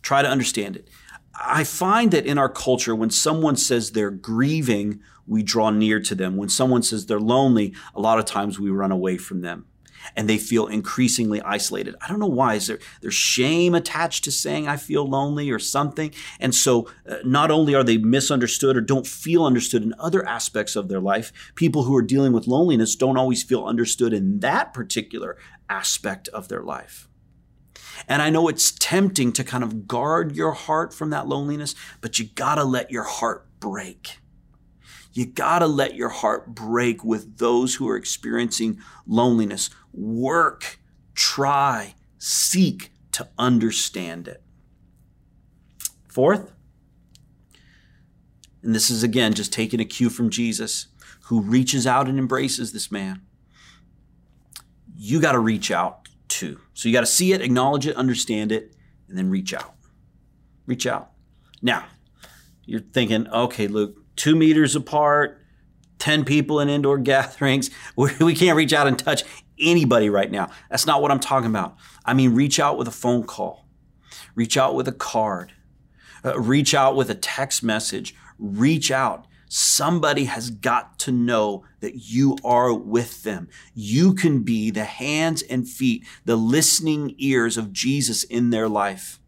Try 0.00 0.22
to 0.22 0.28
understand 0.28 0.76
it. 0.76 0.88
I 1.34 1.64
find 1.64 2.12
that 2.12 2.24
in 2.24 2.38
our 2.38 2.48
culture, 2.48 2.94
when 2.94 3.10
someone 3.10 3.56
says 3.56 3.90
they're 3.90 4.10
grieving, 4.10 5.00
we 5.26 5.42
draw 5.42 5.68
near 5.68 6.00
to 6.00 6.14
them. 6.14 6.38
When 6.38 6.48
someone 6.48 6.82
says 6.82 7.04
they're 7.04 7.20
lonely, 7.20 7.74
a 7.94 8.00
lot 8.00 8.18
of 8.18 8.24
times 8.24 8.58
we 8.58 8.70
run 8.70 8.92
away 8.92 9.18
from 9.18 9.42
them 9.42 9.66
and 10.16 10.28
they 10.28 10.38
feel 10.38 10.66
increasingly 10.66 11.40
isolated. 11.42 11.94
I 12.00 12.08
don't 12.08 12.18
know 12.18 12.26
why. 12.26 12.54
Is 12.54 12.66
there 12.66 12.78
there's 13.00 13.14
shame 13.14 13.74
attached 13.74 14.24
to 14.24 14.32
saying 14.32 14.68
I 14.68 14.76
feel 14.76 15.06
lonely 15.06 15.50
or 15.50 15.58
something? 15.58 16.12
And 16.38 16.54
so 16.54 16.88
uh, 17.08 17.16
not 17.24 17.50
only 17.50 17.74
are 17.74 17.84
they 17.84 17.98
misunderstood 17.98 18.76
or 18.76 18.80
don't 18.80 19.06
feel 19.06 19.44
understood 19.44 19.82
in 19.82 19.94
other 19.98 20.26
aspects 20.26 20.76
of 20.76 20.88
their 20.88 21.00
life, 21.00 21.32
people 21.54 21.84
who 21.84 21.96
are 21.96 22.02
dealing 22.02 22.32
with 22.32 22.46
loneliness 22.46 22.96
don't 22.96 23.16
always 23.18 23.42
feel 23.42 23.64
understood 23.64 24.12
in 24.12 24.40
that 24.40 24.72
particular 24.74 25.36
aspect 25.68 26.28
of 26.28 26.48
their 26.48 26.62
life. 26.62 27.08
And 28.08 28.22
I 28.22 28.30
know 28.30 28.48
it's 28.48 28.72
tempting 28.72 29.32
to 29.34 29.44
kind 29.44 29.62
of 29.62 29.86
guard 29.86 30.34
your 30.34 30.52
heart 30.52 30.94
from 30.94 31.10
that 31.10 31.26
loneliness, 31.26 31.74
but 32.00 32.18
you 32.18 32.26
got 32.26 32.56
to 32.56 32.64
let 32.64 32.90
your 32.90 33.04
heart 33.04 33.46
break. 33.60 34.18
You 35.12 35.26
got 35.26 35.58
to 35.58 35.66
let 35.66 35.96
your 35.96 36.08
heart 36.08 36.54
break 36.54 37.04
with 37.04 37.38
those 37.38 37.74
who 37.74 37.88
are 37.88 37.96
experiencing 37.96 38.80
loneliness. 39.06 39.68
Work, 39.92 40.78
try, 41.14 41.94
seek 42.18 42.92
to 43.12 43.28
understand 43.38 44.28
it. 44.28 44.42
Fourth, 46.08 46.52
and 48.62 48.74
this 48.74 48.90
is 48.90 49.02
again 49.02 49.32
just 49.32 49.52
taking 49.52 49.80
a 49.80 49.84
cue 49.84 50.10
from 50.10 50.30
Jesus, 50.30 50.88
who 51.24 51.40
reaches 51.40 51.86
out 51.86 52.08
and 52.08 52.18
embraces 52.18 52.72
this 52.72 52.90
man. 52.90 53.22
You 54.96 55.20
got 55.20 55.32
to 55.32 55.38
reach 55.38 55.70
out 55.70 56.08
too. 56.28 56.60
So 56.74 56.88
you 56.88 56.92
got 56.92 57.00
to 57.00 57.06
see 57.06 57.32
it, 57.32 57.40
acknowledge 57.40 57.86
it, 57.86 57.96
understand 57.96 58.52
it, 58.52 58.74
and 59.08 59.16
then 59.16 59.30
reach 59.30 59.54
out. 59.54 59.74
Reach 60.66 60.86
out. 60.86 61.10
Now, 61.62 61.84
you're 62.64 62.80
thinking, 62.80 63.28
okay, 63.28 63.66
Luke, 63.66 63.96
two 64.16 64.36
meters 64.36 64.76
apart, 64.76 65.40
10 65.98 66.24
people 66.24 66.60
in 66.60 66.68
indoor 66.68 66.98
gatherings. 66.98 67.70
We 67.96 68.34
can't 68.34 68.56
reach 68.56 68.72
out 68.72 68.86
and 68.86 68.98
touch 68.98 69.24
anybody 69.60 70.10
right 70.10 70.30
now. 70.30 70.50
That's 70.70 70.86
not 70.86 71.02
what 71.02 71.10
I'm 71.10 71.20
talking 71.20 71.50
about. 71.50 71.76
I 72.04 72.14
mean, 72.14 72.34
reach 72.34 72.58
out 72.58 72.78
with 72.78 72.88
a 72.88 72.92
phone 72.92 73.24
call, 73.24 73.66
reach 74.34 74.56
out 74.56 74.74
with 74.74 74.88
a 74.88 74.92
card, 74.92 75.52
uh, 76.24 76.38
reach 76.38 76.74
out 76.74 76.96
with 76.96 77.10
a 77.10 77.14
text 77.14 77.62
message, 77.62 78.14
reach 78.38 78.90
out. 78.90 79.26
Somebody 79.48 80.24
has 80.26 80.50
got 80.50 80.98
to 81.00 81.12
know 81.12 81.64
that 81.80 82.08
you 82.08 82.36
are 82.44 82.72
with 82.72 83.24
them. 83.24 83.48
You 83.74 84.14
can 84.14 84.42
be 84.42 84.70
the 84.70 84.84
hands 84.84 85.42
and 85.42 85.68
feet, 85.68 86.06
the 86.24 86.36
listening 86.36 87.14
ears 87.18 87.56
of 87.56 87.72
Jesus 87.72 88.22
in 88.22 88.50
their 88.50 88.68
life. 88.68 89.19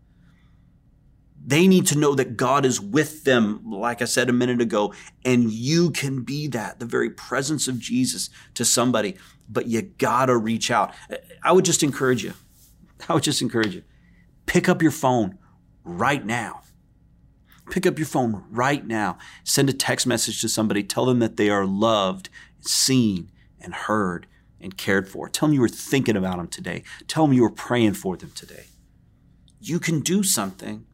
They 1.45 1.67
need 1.67 1.87
to 1.89 1.99
know 1.99 2.15
that 2.15 2.37
God 2.37 2.65
is 2.65 2.81
with 2.81 3.25
them, 3.25 3.63
like 3.69 4.01
I 4.01 4.05
said 4.05 4.29
a 4.29 4.33
minute 4.33 4.61
ago, 4.61 4.95
and 5.25 5.51
you 5.51 5.91
can 5.91 6.23
be 6.23 6.47
that, 6.49 6.79
the 6.79 6.87
very 6.87 7.11
presence 7.11 7.67
of 7.67 7.81
Jesus 7.81 8.31
to 8.55 8.65
somebody, 8.65 9.17
but 9.49 9.67
you 9.67 9.83
gotta 9.83 10.37
reach 10.37 10.71
out. 10.71 10.95
I 11.43 11.53
would 11.53 11.65
just 11.65 11.83
encourage 11.83 12.23
you. 12.23 12.35
I 13.09 13.15
would 13.15 13.25
just 13.25 13.43
encourage 13.43 13.75
you. 13.75 13.83
Pick 14.47 14.69
up 14.69 14.83
your 14.83 14.93
phone 14.93 15.39
right 15.83 16.25
now. 16.25 16.63
Pick 17.71 17.87
up 17.87 17.99
your 17.99 18.07
phone 18.07 18.45
right 18.51 18.87
now. 18.87 19.19
Send 19.43 19.69
a 19.69 19.73
text 19.73 20.07
message 20.07 20.41
to 20.43 20.49
somebody. 20.49 20.83
Tell 20.83 21.07
them 21.07 21.19
that 21.21 21.37
they 21.37 21.51
are 21.51 21.67
loved, 21.67 22.29
seen, 22.61 23.31
and 23.61 23.75
heard 23.75 24.27
and 24.61 24.77
cared 24.77 25.09
for. 25.09 25.29
Tell 25.29 25.49
them 25.49 25.55
you 25.55 25.61
were 25.61 25.69
thinking 25.69 26.17
about 26.17 26.37
them 26.37 26.49
today. 26.49 26.85
Tell 27.09 27.27
them 27.27 27.33
you 27.33 27.43
were 27.43 27.51
praying 27.51 27.95
for 27.95 28.17
them 28.17 28.31
today. 28.35 28.67
You 29.61 29.81
can 29.81 30.01
do 30.01 30.23
something 30.23 30.87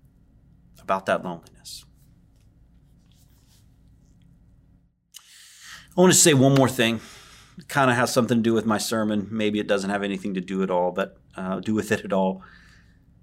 about 0.89 1.05
that 1.05 1.23
loneliness. 1.23 1.85
I 5.95 6.01
want 6.01 6.15
to 6.15 6.19
say 6.19 6.33
one 6.33 6.55
more 6.55 6.69
thing. 6.69 7.03
It 7.59 7.69
kind 7.69 7.91
of 7.91 7.97
has 7.97 8.11
something 8.11 8.39
to 8.39 8.43
do 8.43 8.55
with 8.55 8.65
my 8.65 8.79
sermon. 8.79 9.29
Maybe 9.31 9.59
it 9.59 9.67
doesn't 9.67 9.91
have 9.91 10.03
anything 10.03 10.33
to 10.33 10.41
do 10.41 10.63
at 10.63 10.71
all, 10.71 10.91
but 10.91 11.19
uh, 11.37 11.61
do 11.61 11.75
with 11.75 11.93
it 11.93 12.07
at 12.07 12.13
all. 12.15 12.43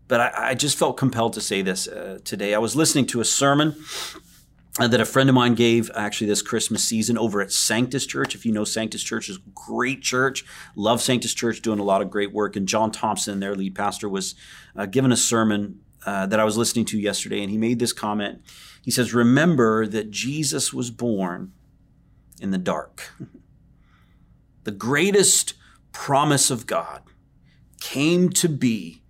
But 0.08 0.20
I, 0.20 0.50
I 0.50 0.54
just 0.54 0.78
felt 0.78 0.96
compelled 0.96 1.34
to 1.34 1.42
say 1.42 1.64
this 1.64 1.88
uh, 1.88 2.20
today. 2.24 2.54
I 2.54 2.60
was 2.60 2.76
listening 2.76 3.08
to 3.08 3.20
a 3.20 3.26
sermon 3.26 3.76
uh, 4.78 4.88
that 4.88 5.02
a 5.02 5.06
friend 5.06 5.28
of 5.28 5.34
mine 5.34 5.56
gave 5.56 5.90
actually 5.96 6.28
this 6.28 6.44
Christmas 6.44 6.84
season 6.84 7.18
over 7.18 7.42
at 7.42 7.52
Sanctus 7.52 8.06
Church. 8.06 8.36
If 8.36 8.46
you 8.46 8.52
know 8.52 8.66
Sanctus 8.66 9.02
Church 9.02 9.28
is 9.28 9.40
great 9.56 10.04
church, 10.04 10.46
love 10.76 11.02
Sanctus 11.02 11.34
Church, 11.34 11.62
doing 11.62 11.80
a 11.80 11.84
lot 11.84 12.04
of 12.04 12.12
great 12.12 12.32
work. 12.32 12.56
And 12.56 12.68
John 12.68 12.92
Thompson, 12.92 13.40
their 13.40 13.56
lead 13.56 13.74
pastor, 13.74 14.08
was 14.08 14.36
uh, 14.76 14.86
given 14.86 15.12
a 15.12 15.18
sermon 15.18 15.80
uh, 16.06 16.26
that 16.28 16.40
I 16.40 16.44
was 16.44 16.58
listening 16.58 16.86
to 16.86 17.00
yesterday, 17.00 17.42
and 17.42 17.50
he 17.50 17.58
made 17.58 17.80
this 17.80 17.94
comment. 17.94 18.42
He 18.82 18.92
says, 18.92 19.14
Remember 19.14 19.88
that 19.88 20.12
Jesus 20.12 20.72
was 20.74 20.92
born 20.92 21.52
in 22.40 22.52
the 22.52 22.58
dark. 22.58 23.12
the 24.64 24.72
greatest 24.72 25.54
promise 25.92 26.52
of 26.52 26.68
God 26.68 27.02
came 27.82 28.30
to 28.30 28.50
be 28.50 29.02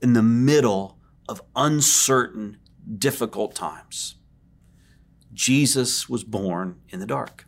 in 0.00 0.12
the 0.12 0.22
middle 0.22 0.98
of 1.28 1.42
uncertain, 1.54 2.58
difficult 2.98 3.54
times. 3.54 4.14
Jesus 5.34 6.08
was 6.08 6.24
born 6.24 6.80
in 6.88 7.00
the 7.00 7.06
dark. 7.06 7.46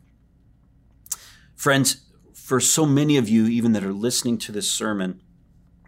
Friends, 1.54 2.06
for 2.34 2.60
so 2.60 2.84
many 2.84 3.16
of 3.16 3.28
you, 3.28 3.46
even 3.46 3.72
that 3.72 3.84
are 3.84 3.92
listening 3.92 4.38
to 4.38 4.52
this 4.52 4.70
sermon, 4.70 5.22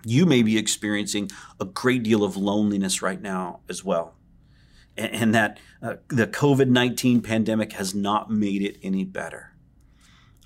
you 0.05 0.27
may 0.27 0.43
be 0.43 0.59
experiencing 0.59 1.31
a 1.61 1.65
great 1.65 2.03
deal 2.03 2.25
of 2.25 2.37
loneliness 2.37 3.03
right 3.03 3.21
now 3.21 3.61
as 3.69 3.85
well. 3.85 4.15
And, 4.97 5.13
and 5.13 5.35
that 5.35 5.59
uh, 5.81 5.95
the 6.09 6.27
COVID 6.27 6.69
19 6.69 7.23
pandemic 7.23 7.73
has 7.75 7.95
not 7.95 8.31
made 8.31 8.63
it 8.63 8.79
any 8.83 9.05
better. 9.05 9.55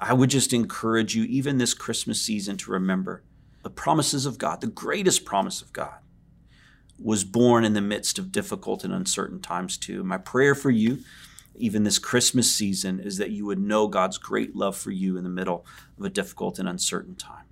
I 0.00 0.12
would 0.12 0.30
just 0.30 0.52
encourage 0.52 1.14
you, 1.14 1.24
even 1.24 1.58
this 1.58 1.72
Christmas 1.72 2.20
season, 2.20 2.56
to 2.58 2.70
remember 2.70 3.22
the 3.62 3.70
promises 3.70 4.26
of 4.26 4.38
God, 4.38 4.60
the 4.60 4.66
greatest 4.66 5.24
promise 5.24 5.62
of 5.62 5.72
God 5.72 5.96
was 7.02 7.24
born 7.24 7.64
in 7.64 7.74
the 7.74 7.80
midst 7.80 8.18
of 8.18 8.32
difficult 8.32 8.84
and 8.84 8.92
uncertain 8.92 9.40
times, 9.40 9.76
too. 9.76 10.04
My 10.04 10.18
prayer 10.18 10.54
for 10.54 10.70
you, 10.70 11.00
even 11.54 11.84
this 11.84 11.98
Christmas 11.98 12.54
season, 12.54 13.00
is 13.00 13.16
that 13.18 13.30
you 13.30 13.46
would 13.46 13.58
know 13.58 13.88
God's 13.88 14.18
great 14.18 14.54
love 14.54 14.76
for 14.76 14.90
you 14.90 15.16
in 15.16 15.24
the 15.24 15.30
middle 15.30 15.66
of 15.98 16.04
a 16.04 16.10
difficult 16.10 16.58
and 16.58 16.68
uncertain 16.68 17.14
time. 17.14 17.44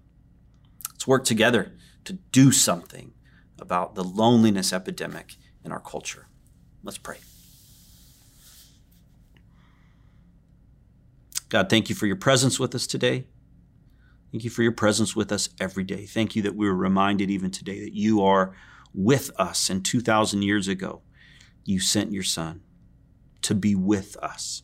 Let's 0.91 1.07
work 1.07 1.25
together 1.25 1.73
to 2.05 2.15
do 2.33 2.53
something 2.53 3.13
about 3.59 3.95
the 3.95 4.05
loneliness 4.05 4.73
epidemic 4.73 5.37
in 5.65 5.73
our 5.73 5.81
culture. 5.81 6.29
Let's 6.83 6.99
pray. 6.99 7.19
God, 11.49 11.71
thank 11.71 11.89
you 11.89 11.95
for 11.95 12.07
your 12.07 12.17
presence 12.17 12.59
with 12.59 12.75
us 12.75 12.87
today. 12.87 13.27
Thank 14.33 14.43
you 14.43 14.51
for 14.51 14.63
your 14.63 14.73
presence 14.73 15.15
with 15.15 15.31
us 15.31 15.49
every 15.61 15.85
day. 15.85 16.07
Thank 16.07 16.35
you 16.35 16.43
that 16.43 16.57
we 16.57 16.67
were 16.67 16.75
reminded 16.75 17.31
even 17.31 17.53
today 17.53 17.81
that 17.81 17.95
you 17.95 18.25
are 18.25 18.55
with 18.93 19.31
us. 19.39 19.71
And 19.71 19.85
2,000 19.85 20.43
years 20.43 20.67
ago, 20.67 21.03
you 21.65 21.79
sent 21.79 22.11
your 22.11 22.25
son 22.25 22.63
to 23.43 23.55
be 23.55 23.75
with 23.75 24.17
us. 24.17 24.63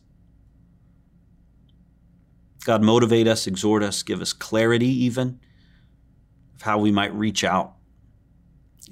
God, 2.65 2.83
motivate 2.83 3.27
us, 3.27 3.47
exhort 3.47 3.81
us, 3.81 4.03
give 4.03 4.21
us 4.21 4.33
clarity 4.33 4.89
even 5.05 5.39
of 6.61 6.65
how 6.65 6.77
we 6.77 6.91
might 6.91 7.13
reach 7.13 7.43
out 7.43 7.73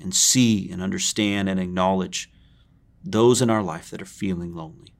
and 0.01 0.13
see 0.13 0.71
and 0.71 0.81
understand 0.81 1.47
and 1.47 1.59
acknowledge 1.59 2.31
those 3.03 3.41
in 3.41 3.49
our 3.49 3.63
life 3.63 3.91
that 3.91 4.01
are 4.01 4.05
feeling 4.05 4.55
lonely. 4.55 4.93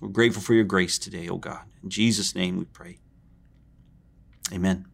We're 0.00 0.08
grateful 0.08 0.42
for 0.42 0.54
your 0.54 0.64
grace 0.64 0.98
today, 0.98 1.28
O 1.28 1.34
oh 1.34 1.38
God. 1.38 1.62
In 1.82 1.90
Jesus' 1.90 2.34
name 2.34 2.56
we 2.56 2.64
pray. 2.64 2.98
Amen. 4.52 4.86